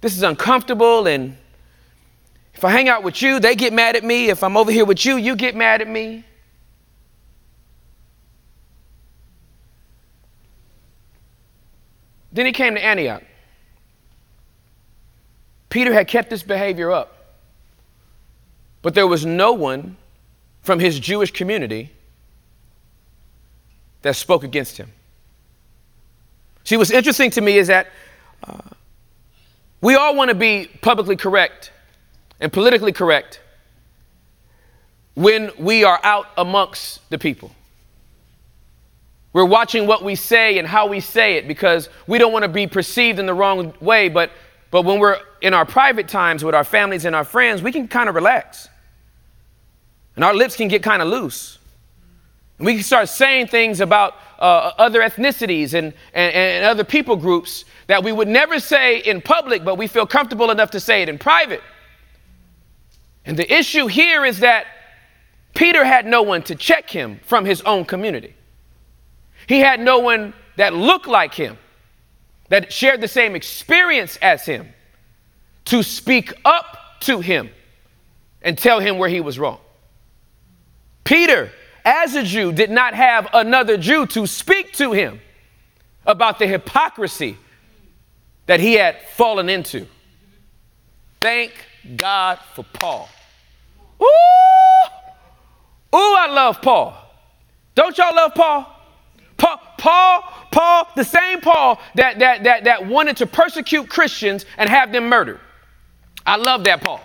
[0.00, 1.06] this is uncomfortable.
[1.06, 1.36] And
[2.54, 4.28] if I hang out with you, they get mad at me.
[4.28, 6.24] If I'm over here with you, you get mad at me.
[12.32, 13.22] Then he came to Antioch.
[15.70, 17.34] Peter had kept this behavior up,
[18.82, 19.96] but there was no one
[20.66, 21.92] from his Jewish community
[24.02, 24.90] that spoke against him.
[26.64, 27.86] See, what's interesting to me is that
[28.42, 28.58] uh,
[29.80, 31.70] we all want to be publicly correct
[32.40, 33.40] and politically correct
[35.14, 37.52] when we are out amongst the people.
[39.32, 42.48] We're watching what we say and how we say it because we don't want to
[42.48, 44.08] be perceived in the wrong way.
[44.08, 44.32] But,
[44.72, 47.86] but when we're in our private times with our families and our friends, we can
[47.86, 48.68] kind of relax.
[50.16, 51.58] And our lips can get kind of loose.
[52.58, 57.66] We can start saying things about uh, other ethnicities and, and, and other people groups
[57.86, 61.08] that we would never say in public, but we feel comfortable enough to say it
[61.08, 61.62] in private.
[63.26, 64.66] And the issue here is that
[65.54, 68.34] Peter had no one to check him from his own community.
[69.46, 71.58] He had no one that looked like him,
[72.48, 74.68] that shared the same experience as him,
[75.66, 77.50] to speak up to him
[78.42, 79.58] and tell him where he was wrong.
[81.06, 81.50] Peter,
[81.84, 85.20] as a Jew, did not have another Jew to speak to him
[86.04, 87.38] about the hypocrisy
[88.46, 89.86] that he had fallen into.
[91.20, 91.52] Thank
[91.96, 93.08] God for Paul.
[94.02, 94.04] Ooh,
[95.94, 96.94] ooh, I love Paul.
[97.76, 98.72] Don't y'all love Paul?
[99.36, 104.68] Paul, Paul, Paul, the same Paul that, that, that, that wanted to persecute Christians and
[104.68, 105.40] have them murdered.
[106.24, 107.00] I love that Paul.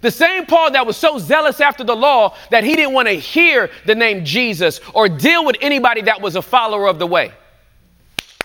[0.00, 3.14] The same Paul that was so zealous after the law that he didn't want to
[3.14, 7.32] hear the name Jesus or deal with anybody that was a follower of the way.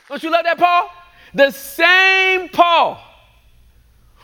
[0.08, 0.90] Don't you love that Paul?
[1.34, 3.02] The same Paul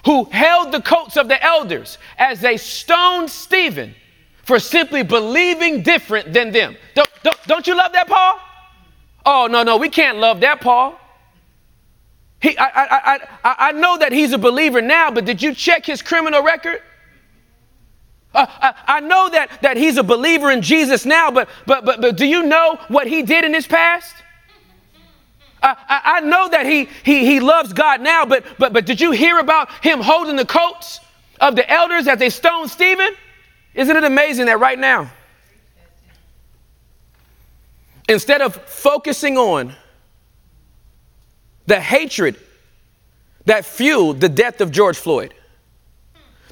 [0.06, 3.94] who held the coats of the elders as they stoned Stephen
[4.44, 6.78] for simply believing different than them.
[6.96, 8.40] Don't, don't, don't you love that Paul?
[9.26, 10.98] Oh, no, no, we can't love that Paul.
[12.42, 15.86] He, I, I, I, I know that he's a believer now, but did you check
[15.86, 16.82] his criminal record?
[18.38, 22.02] Uh, I, I, know that, that he's a believer in Jesus now, but, but, but,
[22.02, 24.14] but do you know what he did in his past?
[25.64, 29.10] I, I, know that he, he, he loves God now, but, but, but did you
[29.10, 31.00] hear about him holding the coats
[31.42, 33.10] of the elders as they stoned Stephen?
[33.74, 35.10] Isn't it amazing that right now,
[38.08, 39.74] instead of focusing on
[41.66, 42.40] the hatred
[43.46, 45.34] that fueled the death of George Floyd,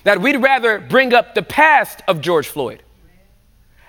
[0.06, 2.82] that we'd rather bring up the past of George Floyd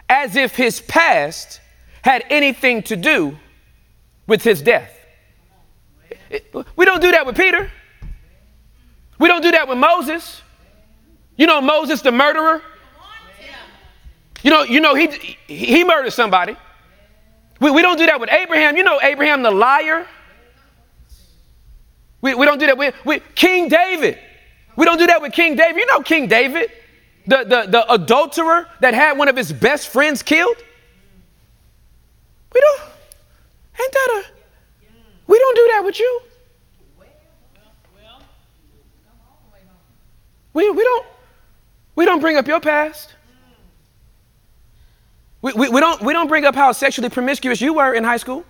[0.08, 1.60] as if his past
[2.02, 3.36] had anything to do
[4.26, 4.92] with his death.
[6.74, 7.70] We don't do that with Peter.
[9.18, 10.42] We don't do that with Moses.
[11.36, 12.62] You know Moses, the murderer.
[14.42, 15.08] You know, you know he
[15.46, 16.56] he murdered somebody.
[17.60, 18.76] We, we don't do that with Abraham.
[18.76, 20.06] You know Abraham, the liar.
[22.22, 24.18] We, we don't do that with, with King David.
[24.76, 25.76] We don't do that with King David.
[25.76, 26.70] You know King David,
[27.26, 30.56] the, the, the adulterer that had one of his best friends killed.
[32.54, 32.80] We don't,
[33.80, 34.30] ain't that a,
[35.26, 36.20] we don't do that with you.
[40.52, 41.06] We, we don't
[41.96, 43.14] we don't bring up your past.
[45.42, 48.16] We, we, we, don't, we don't bring up how sexually promiscuous you were in high
[48.18, 48.44] school.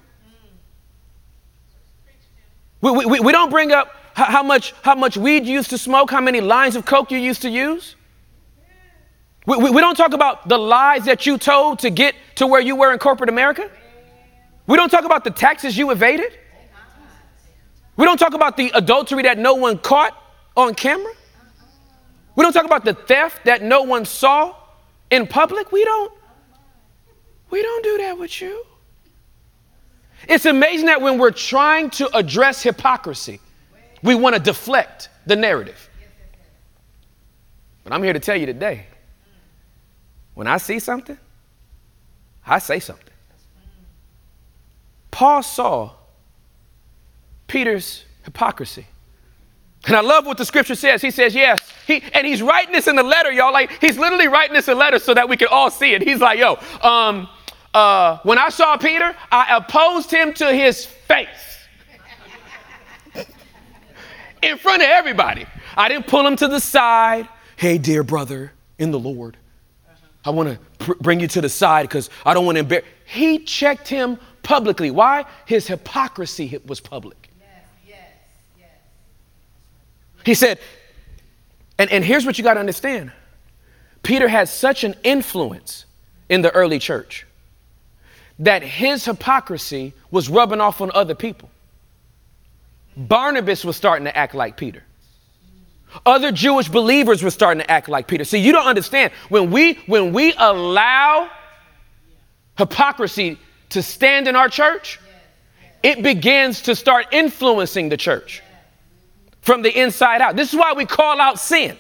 [2.80, 6.11] We, we, we don't bring up how, much, how much weed you used to smoke,
[6.11, 7.96] how many lines of coke you used to use.
[9.44, 12.61] We, we, we don't talk about the lies that you told to get to where
[12.61, 13.70] you were in corporate America.
[14.66, 16.33] We don't talk about the taxes you evaded.
[17.96, 20.16] We don't talk about the adultery that no one caught
[20.57, 21.12] on camera.
[22.35, 24.57] We don't talk about the theft that no one saw
[25.11, 25.72] in public.
[25.72, 26.12] We don't.
[27.50, 28.64] We don't do that with you.
[30.29, 33.40] It's amazing that when we're trying to address hypocrisy,
[34.02, 35.88] we want to deflect the narrative.
[37.85, 38.87] But I'm here to tell you today
[40.35, 41.16] when I see something,
[42.46, 43.04] I say something.
[45.11, 45.92] Paul saw
[47.46, 48.87] Peter's hypocrisy.
[49.87, 51.00] And I love what the scripture says.
[51.00, 51.61] He says, yes.
[51.87, 53.52] He, and he's writing this in the letter, y'all.
[53.52, 56.02] Like, he's literally writing this in letter so that we can all see it.
[56.02, 57.28] He's like, yo, um,
[57.72, 61.56] uh, when I saw Peter, I opposed him to his face
[64.42, 65.46] in front of everybody.
[65.77, 67.29] I didn't pull him to the side.
[67.57, 69.37] Hey, dear brother in the Lord,
[70.25, 72.87] I want to pr- bring you to the side because I don't want to embarrass.
[73.07, 74.90] He checked him publicly.
[74.90, 75.25] Why?
[75.46, 77.27] His hypocrisy was public.
[80.25, 80.59] He said,
[81.79, 83.12] and, and here's what you got to understand
[84.03, 85.85] Peter had such an influence
[86.29, 87.25] in the early church
[88.40, 91.49] that his hypocrisy was rubbing off on other people.
[92.96, 94.82] Barnabas was starting to act like Peter.
[96.04, 98.24] Other Jewish believers were starting to act like Peter.
[98.24, 99.12] See, you don't understand.
[99.28, 101.30] When we when we allow
[102.59, 103.38] hypocrisy
[103.70, 104.98] to stand in our church,
[105.82, 108.42] it begins to start influencing the church
[109.42, 110.37] from the inside out.
[110.37, 111.76] This is why we call out sin.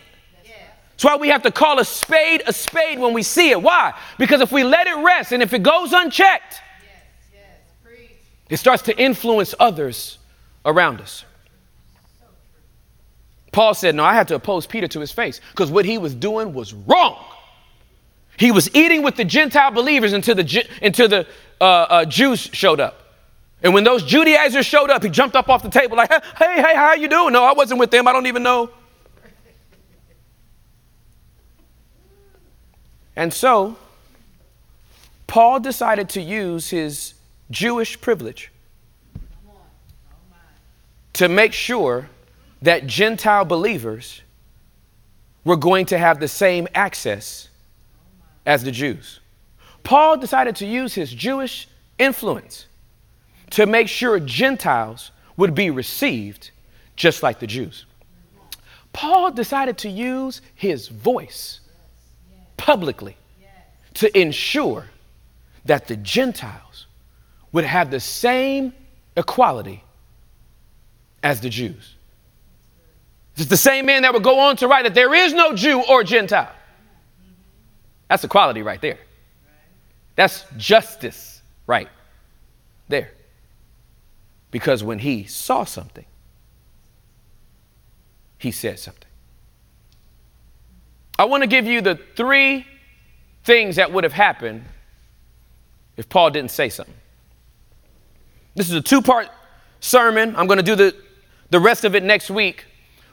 [0.92, 3.60] That's why we have to call a spade a spade when we see it.
[3.60, 3.92] Why?
[4.18, 6.60] Because if we let it rest and if it goes unchecked,
[8.48, 10.18] it starts to influence others
[10.66, 11.24] around us.
[13.52, 16.14] Paul said, No, I had to oppose Peter to his face because what he was
[16.14, 17.24] doing was wrong.
[18.38, 21.26] He was eating with the Gentile believers until the, until the
[21.58, 23.02] uh, uh, Jews showed up.
[23.62, 26.20] And when those Judaizers showed up, he jumped up off the table like, hey,
[26.56, 27.32] hey, how you doing?
[27.32, 28.06] No, I wasn't with them.
[28.06, 28.68] I don't even know.
[33.16, 33.76] And so,
[35.26, 37.14] Paul decided to use his
[37.50, 38.52] Jewish privilege
[41.16, 42.10] to make sure
[42.60, 44.20] that Gentile believers
[45.44, 47.48] were going to have the same access
[48.44, 49.20] as the Jews.
[49.82, 52.66] Paul decided to use his Jewish influence
[53.50, 56.50] to make sure Gentiles would be received
[56.96, 57.86] just like the Jews.
[58.92, 61.60] Paul decided to use his voice
[62.58, 63.16] publicly
[63.94, 64.86] to ensure
[65.64, 66.86] that the Gentiles
[67.52, 68.74] would have the same
[69.16, 69.82] equality
[71.26, 71.96] as the Jews.
[73.34, 75.82] It's the same man that would go on to write that there is no Jew
[75.82, 76.52] or Gentile.
[78.08, 79.00] That's equality right there.
[80.14, 81.88] That's justice right
[82.88, 83.10] there.
[84.52, 86.06] Because when he saw something,
[88.38, 89.02] he said something.
[91.18, 92.64] I want to give you the three
[93.42, 94.64] things that would have happened
[95.96, 96.94] if Paul didn't say something.
[98.54, 99.28] This is a two part
[99.80, 100.36] sermon.
[100.36, 100.94] I'm going to do the,
[101.50, 102.64] the rest of it next week.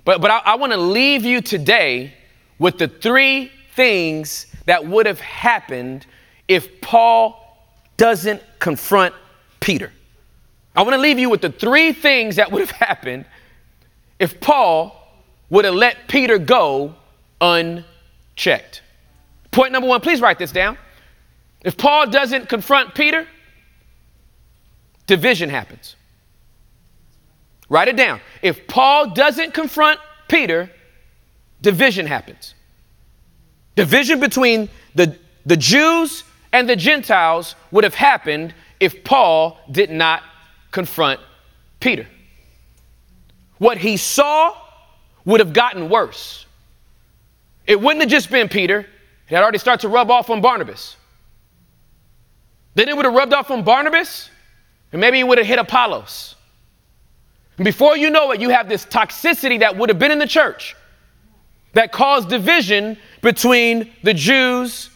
[0.05, 2.13] But, but I, I want to leave you today
[2.59, 6.05] with the three things that would have happened
[6.47, 7.39] if Paul
[7.97, 9.13] doesn't confront
[9.59, 9.91] Peter.
[10.75, 13.25] I want to leave you with the three things that would have happened
[14.19, 14.99] if Paul
[15.49, 16.95] would have let Peter go
[17.39, 18.81] unchecked.
[19.51, 20.77] Point number one, please write this down.
[21.63, 23.27] If Paul doesn't confront Peter,
[25.05, 25.95] division happens.
[27.73, 28.21] Write it down.
[28.43, 30.69] If Paul doesn't confront Peter,
[31.59, 32.53] division happens.
[33.75, 40.21] Division between the, the Jews and the Gentiles would have happened if Paul did not
[40.69, 41.19] confront
[41.79, 42.05] Peter.
[43.57, 44.55] What he saw
[45.25, 46.45] would have gotten worse.
[47.65, 50.95] It wouldn't have just been Peter, it had already started to rub off on Barnabas.
[52.75, 54.29] Then it would have rubbed off on Barnabas,
[54.91, 56.35] and maybe it would have hit Apollos.
[57.57, 60.75] Before you know it, you have this toxicity that would have been in the church
[61.73, 64.89] that caused division between the Jews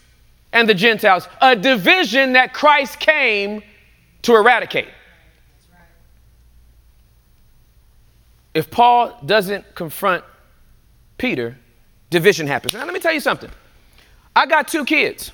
[0.54, 3.62] and the Gentiles, a division that Christ came
[4.24, 4.88] to eradicate.
[8.54, 10.24] If Paul doesn't confront
[11.18, 11.58] Peter,
[12.10, 12.74] division happens.
[12.74, 13.52] Now, let me tell you something.
[14.36, 15.32] I got two kids,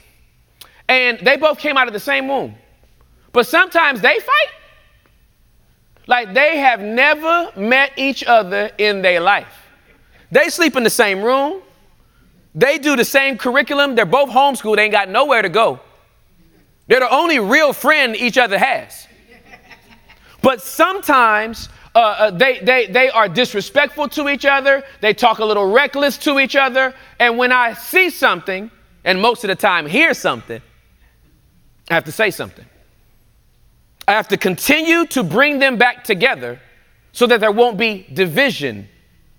[0.89, 2.55] and they both came out of the same womb.
[3.31, 4.49] But sometimes they fight
[6.07, 9.47] like they have never met each other in their life.
[10.31, 11.61] They sleep in the same room.
[12.55, 13.95] They do the same curriculum.
[13.95, 14.75] They're both homeschooled.
[14.75, 15.79] They ain't got nowhere to go.
[16.87, 19.07] They're the only real friend each other has.
[20.41, 24.83] But sometimes uh, uh, they, they, they are disrespectful to each other.
[24.99, 26.93] They talk a little reckless to each other.
[27.19, 28.69] And when I see something,
[29.05, 30.61] and most of the time hear something,
[31.89, 32.65] I have to say something.
[34.07, 36.59] I have to continue to bring them back together
[37.11, 38.87] so that there won't be division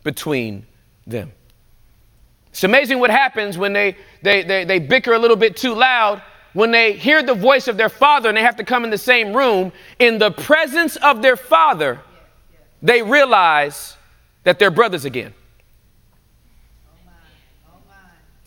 [0.02, 0.66] between
[1.06, 1.32] them.
[2.48, 6.22] It's amazing what happens when they, they, they, they bicker a little bit too loud.
[6.52, 8.98] When they hear the voice of their father and they have to come in the
[8.98, 12.00] same room, in the presence of their father,
[12.80, 13.96] they realize
[14.44, 15.34] that they're brothers again.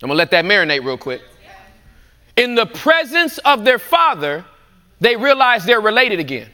[0.01, 1.21] I'm gonna let that marinate real quick.
[2.37, 4.45] In the presence of their father,
[4.99, 6.49] they realize they're related again.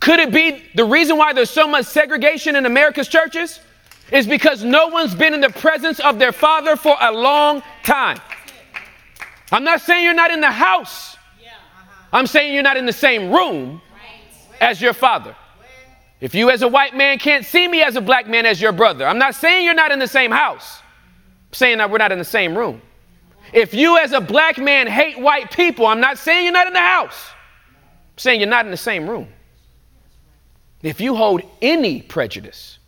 [0.00, 3.60] Could it be the reason why there's so much segregation in America's churches?
[4.12, 8.20] Is because no one's been in the presence of their father for a long time.
[9.50, 11.16] I'm not saying you're not in the house.
[12.12, 13.80] I'm saying you're not in the same room
[14.60, 15.34] as your father.
[16.20, 18.72] If you, as a white man, can't see me as a black man as your
[18.72, 20.80] brother, I'm not saying you're not in the same house.
[21.48, 22.80] I'm saying that we're not in the same room.
[23.52, 26.72] If you, as a black man, hate white people, I'm not saying you're not in
[26.72, 27.32] the house
[28.16, 29.28] saying you're not in the same room.
[30.82, 32.78] If you hold any prejudice,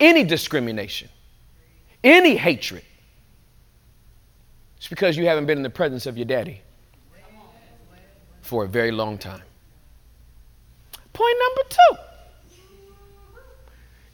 [0.00, 1.08] any discrimination,
[2.02, 2.82] any hatred,
[4.76, 6.60] it's because you haven't been in the presence of your daddy
[8.42, 9.42] for a very long time.
[11.12, 11.96] Point number two.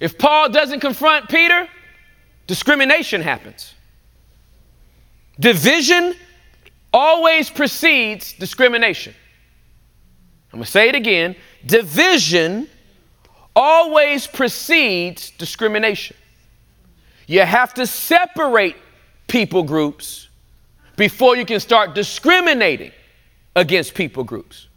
[0.00, 1.68] If Paul doesn't confront Peter,
[2.46, 3.74] discrimination happens.
[5.38, 6.14] Division
[6.92, 9.14] always precedes discrimination.
[10.52, 11.34] I'm going to say it again.
[11.64, 12.68] Division
[13.56, 16.16] always precedes discrimination.
[17.26, 18.76] You have to separate
[19.28, 20.28] people groups
[20.96, 22.92] before you can start discriminating
[23.56, 24.68] against people groups.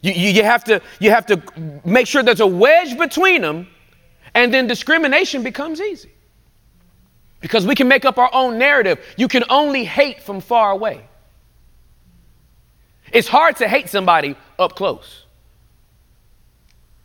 [0.00, 1.42] You, you, you, have to, you have to
[1.84, 3.68] make sure there's a wedge between them,
[4.34, 6.10] and then discrimination becomes easy.
[7.40, 9.04] Because we can make up our own narrative.
[9.16, 11.02] You can only hate from far away.
[13.12, 15.24] It's hard to hate somebody up close.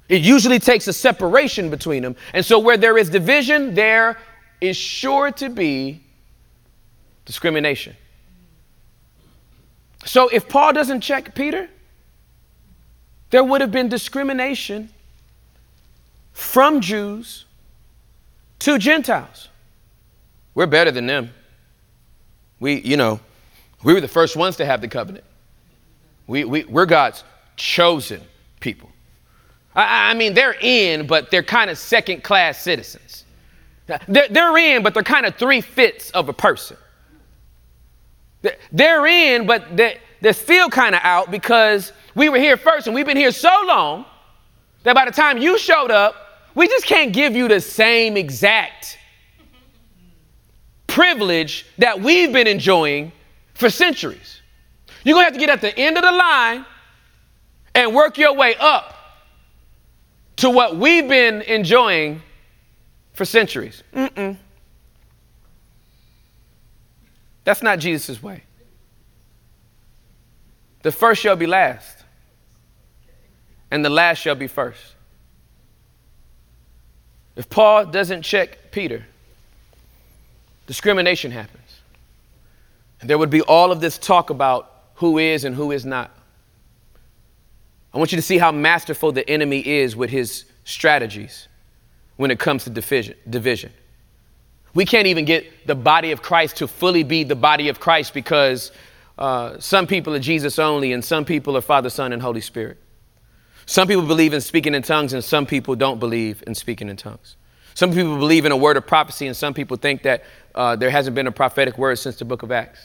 [0.10, 2.16] It usually takes a separation between them.
[2.34, 4.18] And so, where there is division, there
[4.62, 6.02] is sure to be
[7.26, 7.96] discrimination.
[10.06, 11.70] So, if Paul doesn't check Peter,
[13.30, 14.90] there would have been discrimination
[16.32, 17.44] from Jews
[18.60, 19.50] to Gentiles.
[20.56, 21.32] We're better than them.
[22.60, 23.20] We, you know,
[23.84, 25.26] we were the first ones to have the covenant.
[26.28, 27.24] We, we, we're God's
[27.56, 28.22] chosen
[28.60, 28.90] people.
[29.76, 33.26] I, I mean, they're in, but they're kind of second class citizens.
[34.08, 36.78] They're, they're in, but they're kind of three fifths of a person.
[38.72, 42.96] They're in, but they're, they're still kind of out because we were here first and
[42.96, 44.06] we've been here so long
[44.84, 46.16] that by the time you showed up,
[46.56, 48.98] we just can't give you the same exact
[50.88, 53.12] privilege that we've been enjoying
[53.54, 54.37] for centuries.
[55.04, 56.66] You're going to have to get at the end of the line
[57.76, 58.96] and work your way up
[60.38, 62.22] to what we've been enjoying
[63.14, 63.84] for centuries.
[63.94, 64.38] Mm-mm.
[67.44, 68.44] That's not Jesus' way.
[70.84, 72.04] The first shall be last,
[73.72, 74.96] and the last shall be first.
[77.36, 79.06] If Paul doesn't check Peter,
[80.66, 81.62] discrimination happens.
[83.00, 86.12] And there would be all of this talk about who is and who is not.
[87.94, 91.48] I want you to see how masterful the enemy is with his strategies
[92.18, 93.72] when it comes to division.
[94.74, 98.14] We can't even get the body of Christ to fully be the body of Christ
[98.14, 98.72] because
[99.18, 102.78] uh, some people are Jesus only and some people are Father, Son, and Holy Spirit.
[103.66, 106.98] Some people believe in speaking in tongues and some people don't believe in speaking in
[106.98, 107.36] tongues.
[107.76, 110.24] Some people believe in a word of prophecy and some people think that
[110.56, 112.80] uh, there hasn't been a prophetic word since the book of Acts.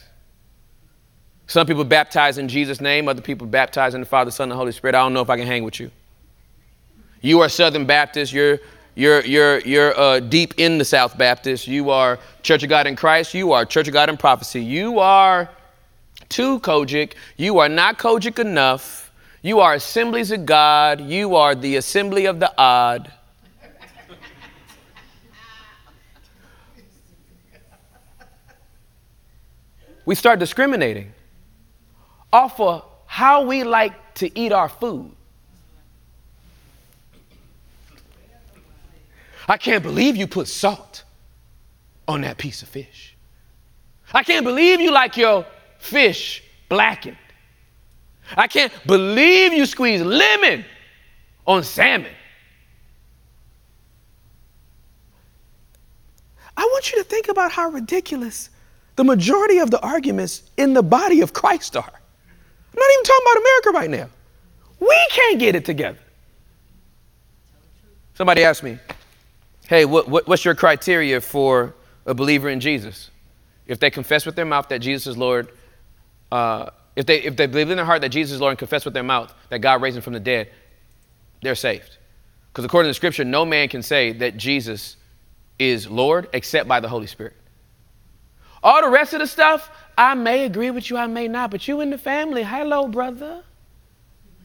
[1.46, 4.72] Some people baptize in Jesus' name, other people baptize in the Father, Son, and Holy
[4.72, 4.94] Spirit.
[4.94, 5.90] I don't know if I can hang with you.
[7.20, 8.58] You are Southern Baptist, you're,
[8.94, 12.96] you're, you're, you're uh, deep in the South Baptist, you are Church of God in
[12.96, 15.48] Christ, you are Church of God in Prophecy, you are
[16.28, 17.12] too COGIC.
[17.36, 19.12] you are not COGIC enough,
[19.42, 23.12] you are Assemblies of God, you are the Assembly of the Odd.
[30.04, 31.12] we start discriminating
[32.32, 35.10] off of how we like to eat our food.
[39.48, 41.04] I can't believe you put salt
[42.08, 43.16] on that piece of fish.
[44.14, 45.44] I can't believe you like your
[45.78, 47.16] fish blackened.
[48.36, 50.64] I can't believe you squeeze lemon
[51.46, 52.12] on salmon.
[56.56, 58.50] I want you to think about how ridiculous
[58.96, 62.01] the majority of the arguments in the body of Christ are.
[62.72, 64.08] I'm not even talking about America right now.
[64.80, 65.98] We can't get it together.
[68.14, 68.78] Somebody asked me,
[69.66, 71.74] hey, what, what, what's your criteria for
[72.06, 73.10] a believer in Jesus?
[73.66, 75.50] If they confess with their mouth that Jesus is Lord,
[76.30, 78.84] uh, if, they, if they believe in their heart that Jesus is Lord and confess
[78.84, 80.50] with their mouth that God raised him from the dead,
[81.42, 81.98] they're saved.
[82.50, 84.96] Because according to Scripture, no man can say that Jesus
[85.58, 87.34] is Lord except by the Holy Spirit.
[88.62, 89.70] All the rest of the stuff,
[90.02, 92.42] I may agree with you, I may not, but you in the family.
[92.42, 93.44] Hello, brother.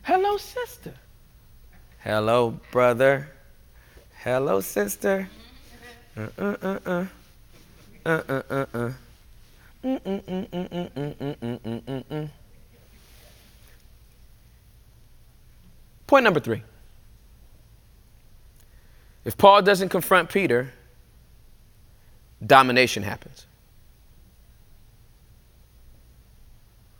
[0.03, 0.93] Hello, sister.
[1.97, 3.27] Hello, brother.
[4.19, 5.27] Hello, sister.
[6.15, 7.05] Uh uh uh uh.
[8.05, 8.91] Uh uh uh uh.
[16.05, 16.61] Point number three.
[19.25, 20.71] If Paul doesn't confront Peter,
[22.45, 23.46] domination happens.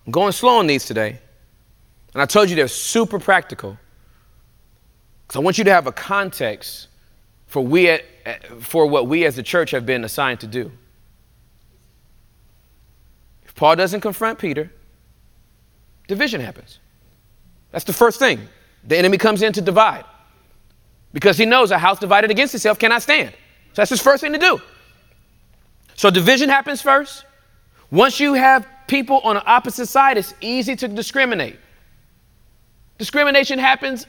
[0.08, 1.20] I'm going slow on these today.
[2.14, 3.78] And I told you they're super practical.
[5.28, 6.88] Because I want you to have a context
[7.46, 10.72] for, we, eh, eh, for what we as the church have been assigned to do.
[13.44, 14.72] If Paul doesn't confront Peter,
[16.08, 16.80] division happens.
[17.72, 18.48] That's the first thing.
[18.86, 20.06] The enemy comes in to divide
[21.12, 23.32] because he knows a house divided against itself cannot stand.
[23.74, 24.62] So that's his first thing to do.
[25.96, 27.26] So division happens first.
[27.92, 31.58] Once you have people on the opposite side, it's easy to discriminate.
[32.98, 34.08] Discrimination happens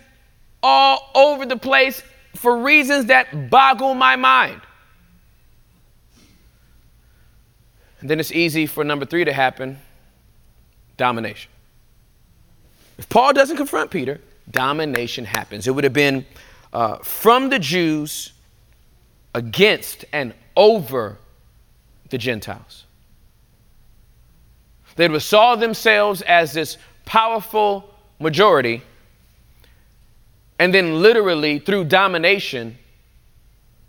[0.63, 2.03] all over the place
[2.35, 4.61] for reasons that boggle my mind.
[8.01, 9.79] And then it's easy for number three to happen
[10.97, 11.51] domination.
[12.97, 14.21] If Paul doesn't confront Peter,
[14.51, 15.67] domination happens.
[15.67, 16.25] It would have been
[16.73, 18.33] uh, from the Jews
[19.35, 21.19] against and over
[22.11, 22.85] the Gentiles.
[24.99, 28.83] They saw themselves as this powerful majority,
[30.59, 32.77] and then literally through domination,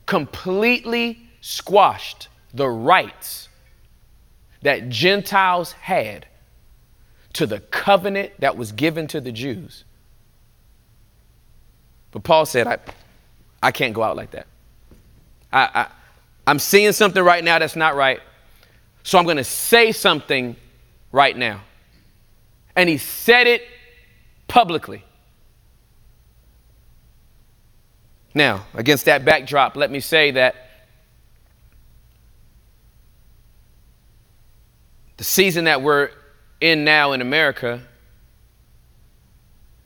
[0.06, 3.50] completely squashed the rights
[4.62, 6.28] that Gentiles had
[7.34, 9.86] to the covenant that was given to the Jews.
[12.12, 12.78] But Paul said, I,
[13.64, 14.46] I can't go out like that.
[15.52, 15.88] I, I,
[16.46, 18.20] I'm seeing something right now that's not right.
[19.02, 20.56] So I'm going to say something
[21.12, 21.62] right now.
[22.76, 23.64] And he said it
[24.48, 25.04] publicly.
[28.34, 30.56] Now, against that backdrop, let me say that
[35.18, 36.12] the season that we're
[36.62, 37.82] in now in America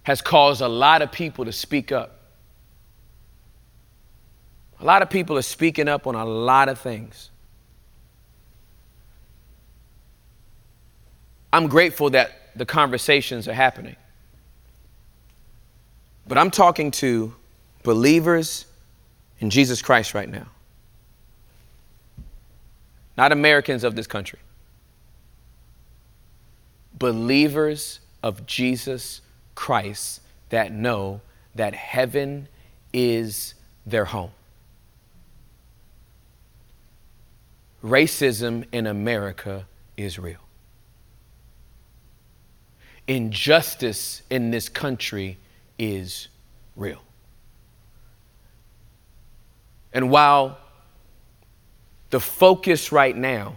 [0.03, 2.19] has caused a lot of people to speak up.
[4.79, 7.29] A lot of people are speaking up on a lot of things.
[11.53, 13.95] I'm grateful that the conversations are happening.
[16.27, 17.33] But I'm talking to
[17.83, 18.65] believers
[19.39, 20.47] in Jesus Christ right now,
[23.15, 24.39] not Americans of this country
[27.03, 29.19] believers of Jesus
[29.55, 31.21] Christ that know
[31.55, 32.47] that heaven
[32.93, 34.31] is their home.
[37.83, 39.65] Racism in America
[39.97, 40.37] is real.
[43.07, 45.37] Injustice in this country
[45.77, 46.27] is
[46.75, 47.01] real.
[49.93, 50.57] And while
[52.13, 53.55] the focus right now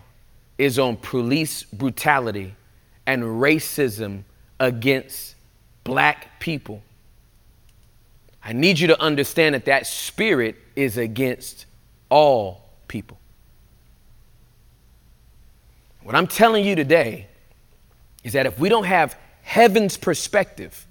[0.56, 2.54] is on police brutality
[3.06, 4.22] and racism
[4.58, 5.34] against
[5.84, 6.82] black people.
[8.42, 11.66] I need you to understand that that spirit is against
[12.08, 13.18] all people.
[16.02, 17.26] What I'm telling you today
[18.24, 20.86] is that if we don't have heaven's perspective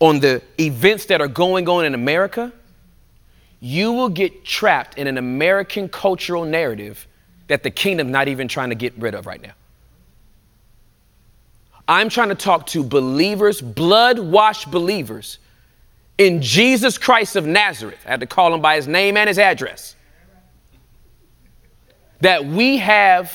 [0.00, 2.50] on the events that are going on in America,
[3.60, 7.06] you will get trapped in an American cultural narrative
[7.48, 9.52] that the kingdom's not even trying to get rid of right now.
[11.86, 15.38] I'm trying to talk to believers, blood washed believers
[16.16, 18.00] in Jesus Christ of Nazareth.
[18.06, 19.94] I had to call him by his name and his address.
[22.22, 23.30] That we have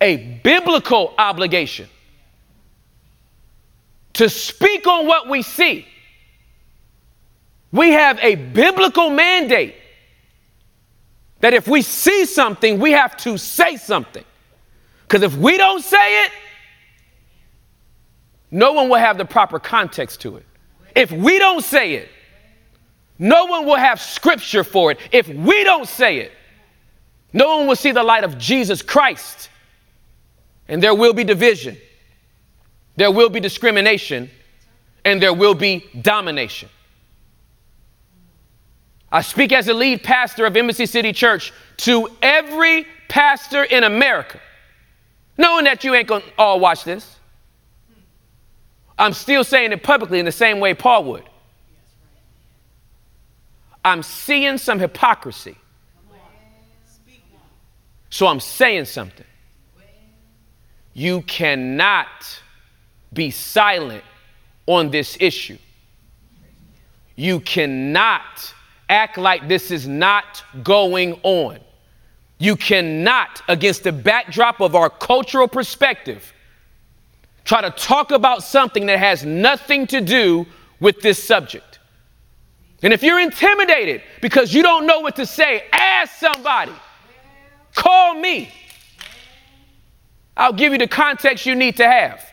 [0.00, 1.88] a biblical obligation
[4.14, 5.86] to speak on what we see.
[7.72, 9.74] We have a biblical mandate
[11.40, 14.24] that if we see something, we have to say something.
[15.02, 16.32] Because if we don't say it,
[18.50, 20.46] no one will have the proper context to it.
[20.94, 22.08] If we don't say it,
[23.18, 24.98] no one will have scripture for it.
[25.12, 26.32] If we don't say it,
[27.32, 29.50] no one will see the light of Jesus Christ.
[30.68, 31.76] And there will be division,
[32.96, 34.30] there will be discrimination,
[35.04, 36.68] and there will be domination.
[39.12, 44.40] I speak as a lead pastor of Embassy City Church to every pastor in America,
[45.36, 47.16] knowing that you ain't gonna all watch this.
[48.98, 51.24] I'm still saying it publicly in the same way Paul would.
[53.84, 55.56] I'm seeing some hypocrisy.
[58.10, 59.26] So I'm saying something.
[60.92, 62.08] You cannot
[63.12, 64.04] be silent
[64.66, 65.58] on this issue.
[67.16, 68.54] You cannot
[68.88, 71.58] act like this is not going on.
[72.38, 76.32] You cannot, against the backdrop of our cultural perspective,
[77.44, 80.46] try to talk about something that has nothing to do
[80.80, 81.78] with this subject.
[82.82, 86.72] And if you're intimidated because you don't know what to say, ask somebody.
[87.74, 88.50] Call me.
[90.36, 92.29] I'll give you the context you need to have.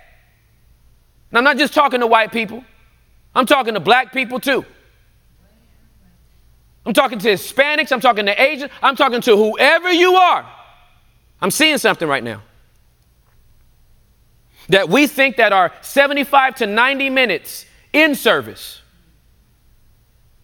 [1.34, 2.64] I'm not just talking to white people,
[3.36, 4.66] I'm talking to black people too.
[6.86, 10.50] I'm talking to Hispanics, I'm talking to Asians, I'm talking to whoever you are.
[11.42, 12.42] I'm seeing something right now.
[14.70, 18.82] That we think that our 75 to 90 minutes in service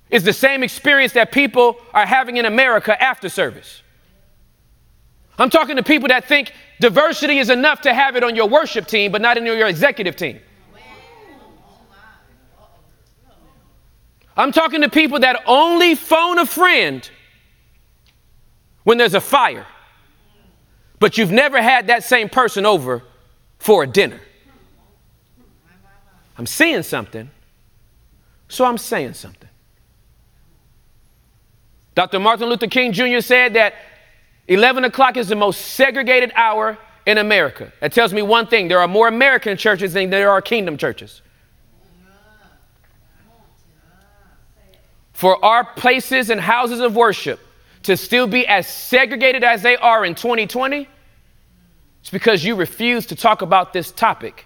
[0.10, 3.82] is the same experience that people are having in America after service.
[5.40, 8.86] I'm talking to people that think diversity is enough to have it on your worship
[8.86, 10.40] team, but not in your executive team.
[14.36, 17.10] I'm talking to people that only phone a friend
[18.84, 19.66] when there's a fire
[21.04, 23.04] but you've never had that same person over
[23.60, 24.22] for a dinner.
[26.38, 27.30] I'm seeing something,
[28.48, 29.50] so I'm saying something.
[31.94, 32.20] Dr.
[32.20, 33.20] Martin Luther King Jr.
[33.20, 33.74] said that
[34.48, 37.74] 11 o'clock is the most segregated hour in America.
[37.82, 41.22] That tells me one thing there are more American churches than there are kingdom churches.
[45.24, 47.40] For our places and houses of worship
[47.84, 50.86] to still be as segregated as they are in 2020,
[52.02, 54.46] it's because you refuse to talk about this topic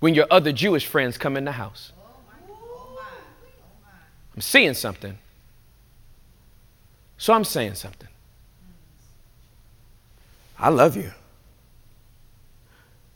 [0.00, 1.92] when your other Jewish friends come in the house.
[4.34, 5.16] I'm seeing something.
[7.16, 8.10] So I'm saying something.
[10.58, 11.12] I love you.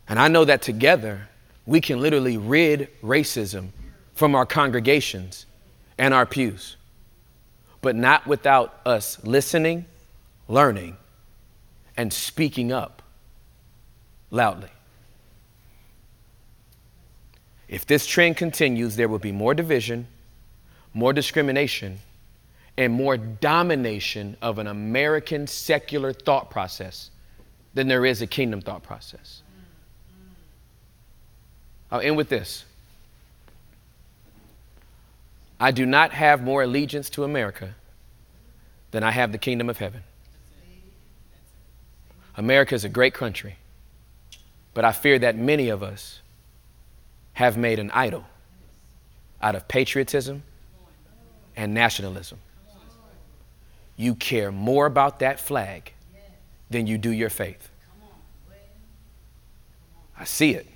[0.08, 1.28] And I know that together
[1.66, 3.72] we can literally rid racism
[4.14, 5.44] from our congregations
[5.98, 6.76] and our pews,
[7.80, 9.84] but not without us listening,
[10.48, 10.96] learning,
[11.96, 13.02] and speaking up
[14.30, 14.70] loudly.
[17.68, 20.06] If this trend continues, there will be more division,
[20.92, 21.98] more discrimination,
[22.76, 27.10] and more domination of an American secular thought process
[27.74, 29.42] than there is a kingdom thought process.
[31.90, 32.64] I'll end with this.
[35.64, 37.74] I do not have more allegiance to America
[38.90, 40.02] than I have the kingdom of heaven.
[42.36, 43.56] America is a great country,
[44.74, 46.20] but I fear that many of us
[47.32, 48.26] have made an idol
[49.40, 50.42] out of patriotism
[51.56, 52.36] and nationalism.
[53.96, 55.94] You care more about that flag
[56.68, 57.70] than you do your faith.
[60.18, 60.66] I see it.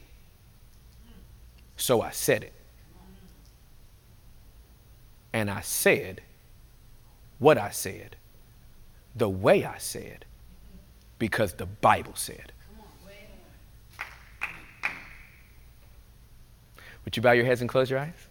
[1.77, 2.55] So I said it.
[5.39, 6.21] And I said
[7.39, 8.17] what I said,
[9.15, 10.25] the way I said,
[11.21, 12.51] because the Bible said.
[17.05, 18.27] Would you bow your heads and close your eyes?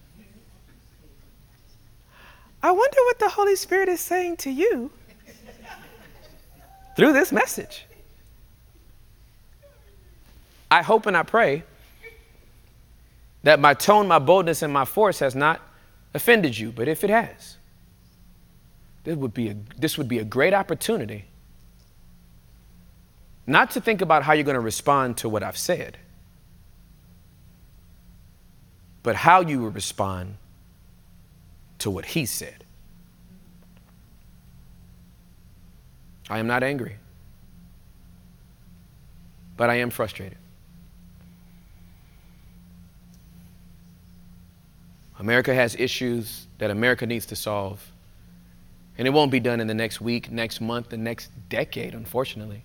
[2.62, 4.92] I wonder what the Holy Spirit is saying to you
[6.98, 7.86] through this message.
[10.70, 11.64] I hope and I pray
[13.44, 15.62] that my tone, my boldness, and my force has not
[16.14, 17.58] offended you, but if it has,
[19.04, 21.26] this would be a, this would be a great opportunity
[23.48, 25.98] not to think about how you're going to respond to what I've said,
[29.04, 30.36] but how you will respond
[31.80, 32.66] to what He said.
[36.30, 36.98] I am not angry,
[39.56, 40.38] but I am frustrated.
[45.20, 47.92] America has issues that America needs to solve.
[48.98, 52.64] And it won't be done in the next week, next month, the next decade, unfortunately.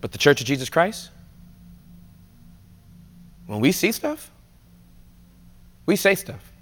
[0.00, 1.10] But the Church of Jesus Christ,
[3.46, 4.30] when we see stuff,
[5.86, 6.52] we say stuff.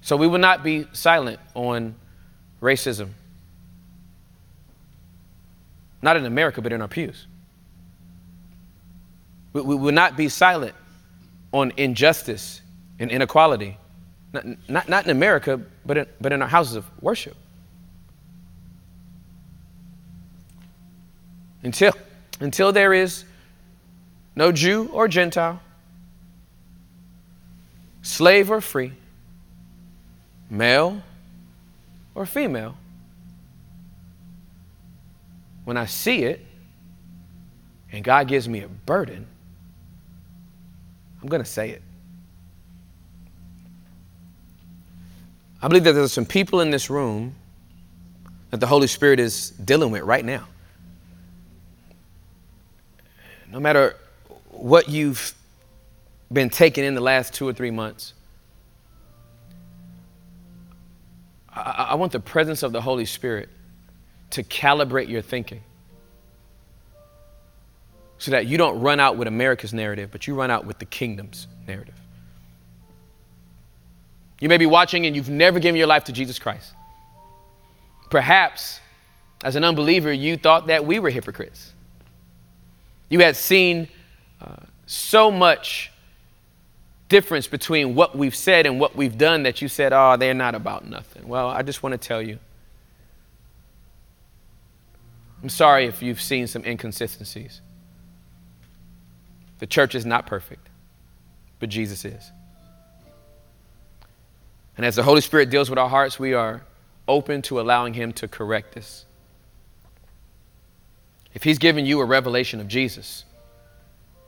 [0.00, 1.94] So we will not be silent on
[2.62, 3.10] racism.
[6.00, 7.26] Not in America, but in our pews.
[9.52, 10.74] We, we will not be silent
[11.52, 12.60] on injustice
[12.98, 13.78] and inequality,
[14.32, 17.36] not, not, not in America, but in, but in our houses of worship.
[21.62, 21.92] Until,
[22.40, 23.24] until there is
[24.36, 25.60] no Jew or Gentile,
[28.02, 28.92] slave or free,
[30.50, 31.02] male
[32.14, 32.76] or female,
[35.64, 36.44] when I see it
[37.92, 39.26] and God gives me a burden,
[41.20, 41.82] I'm going to say it.
[45.60, 47.34] I believe that there's some people in this room
[48.50, 50.46] that the Holy Spirit is dealing with right now.
[53.50, 53.96] No matter
[54.50, 55.34] what you've
[56.32, 58.14] been taking in the last two or three months,
[61.52, 63.48] I, I want the presence of the Holy Spirit
[64.30, 65.62] to calibrate your thinking
[68.18, 70.84] so that you don't run out with America's narrative, but you run out with the
[70.84, 71.94] kingdom's narrative.
[74.40, 76.72] You may be watching and you've never given your life to Jesus Christ.
[78.10, 78.80] Perhaps,
[79.42, 81.72] as an unbeliever, you thought that we were hypocrites.
[83.08, 83.88] You had seen
[84.40, 84.56] uh,
[84.86, 85.90] so much
[87.08, 90.54] difference between what we've said and what we've done that you said, oh, they're not
[90.54, 91.26] about nothing.
[91.26, 92.38] Well, I just want to tell you
[95.42, 97.60] I'm sorry if you've seen some inconsistencies.
[99.58, 100.68] The church is not perfect,
[101.58, 102.30] but Jesus is.
[104.76, 106.62] And as the Holy Spirit deals with our hearts, we are
[107.08, 109.06] open to allowing Him to correct us
[111.34, 113.24] if He's given you a revelation of Jesus,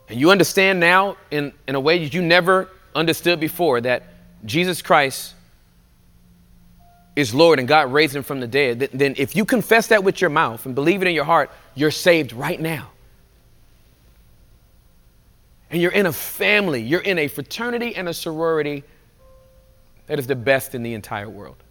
[0.09, 4.03] and you understand now in, in a way that you never understood before that
[4.45, 5.35] Jesus Christ
[7.17, 10.21] is Lord and God raised him from the dead, then if you confess that with
[10.21, 12.91] your mouth and believe it in your heart, you're saved right now.
[15.71, 18.83] And you're in a family, you're in a fraternity and a sorority
[20.07, 21.63] that is the best in the entire world.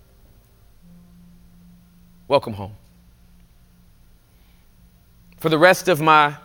[2.30, 2.74] Welcome home.
[5.38, 6.36] For the rest of my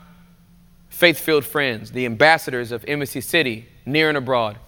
[0.88, 4.58] faith filled friends, the ambassadors of Embassy City, near and abroad,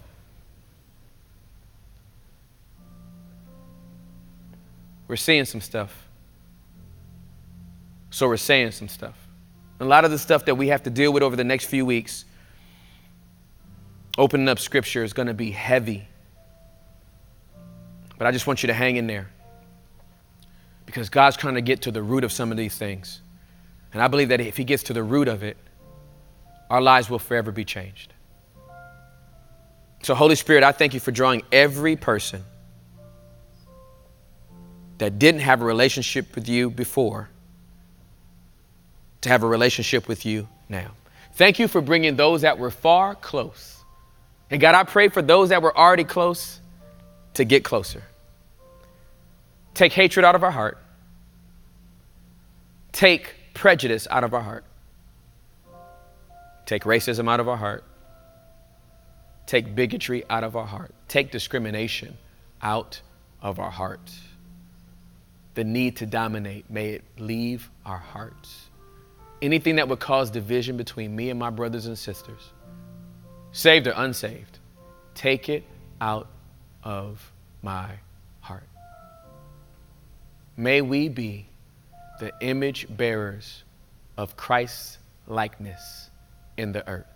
[5.09, 6.07] we're seeing some stuff.
[8.11, 9.17] So we're saying some stuff.
[9.81, 11.85] A lot of the stuff that we have to deal with over the next few
[11.85, 12.25] weeks,
[14.19, 16.07] opening up scripture, is going to be heavy.
[18.19, 19.29] But I just want you to hang in there
[20.87, 23.21] because God's trying to get to the root of some of these things.
[23.93, 25.57] And I believe that if He gets to the root of it,
[26.71, 28.13] our lives will forever be changed.
[30.03, 32.45] So, Holy Spirit, I thank you for drawing every person
[34.99, 37.29] that didn't have a relationship with you before
[39.23, 40.93] to have a relationship with you now.
[41.35, 43.76] Thank you for bringing those that were far close.
[44.51, 46.61] And God, I pray for those that were already close
[47.35, 48.03] to get closer.
[49.75, 50.79] Take hatred out of our heart.
[52.93, 54.65] Take prejudice out of our heart.
[56.65, 57.85] Take racism out of our heart.
[59.47, 60.93] Take bigotry out of our heart.
[61.09, 62.17] Take discrimination
[62.63, 63.01] out
[63.43, 64.21] of our hearts
[65.57, 68.69] the need to dominate, may it leave our hearts.
[69.43, 72.53] Anything that would cause division between me and my brothers and sisters,
[73.57, 74.59] saved or unsaved,
[75.15, 75.65] take it
[75.99, 76.29] out
[76.85, 77.33] of
[77.63, 77.89] my
[78.41, 78.69] heart.
[80.59, 81.47] May we be
[82.21, 83.65] the image bearers
[84.19, 86.11] of Christ's likeness
[86.59, 87.07] in the earth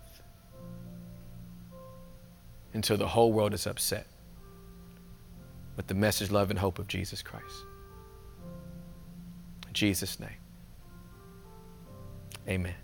[2.73, 4.07] until the whole world is upset
[5.77, 7.65] with the message, love, and hope of Jesus Christ.
[9.67, 10.29] In Jesus' name,
[12.47, 12.80] amen.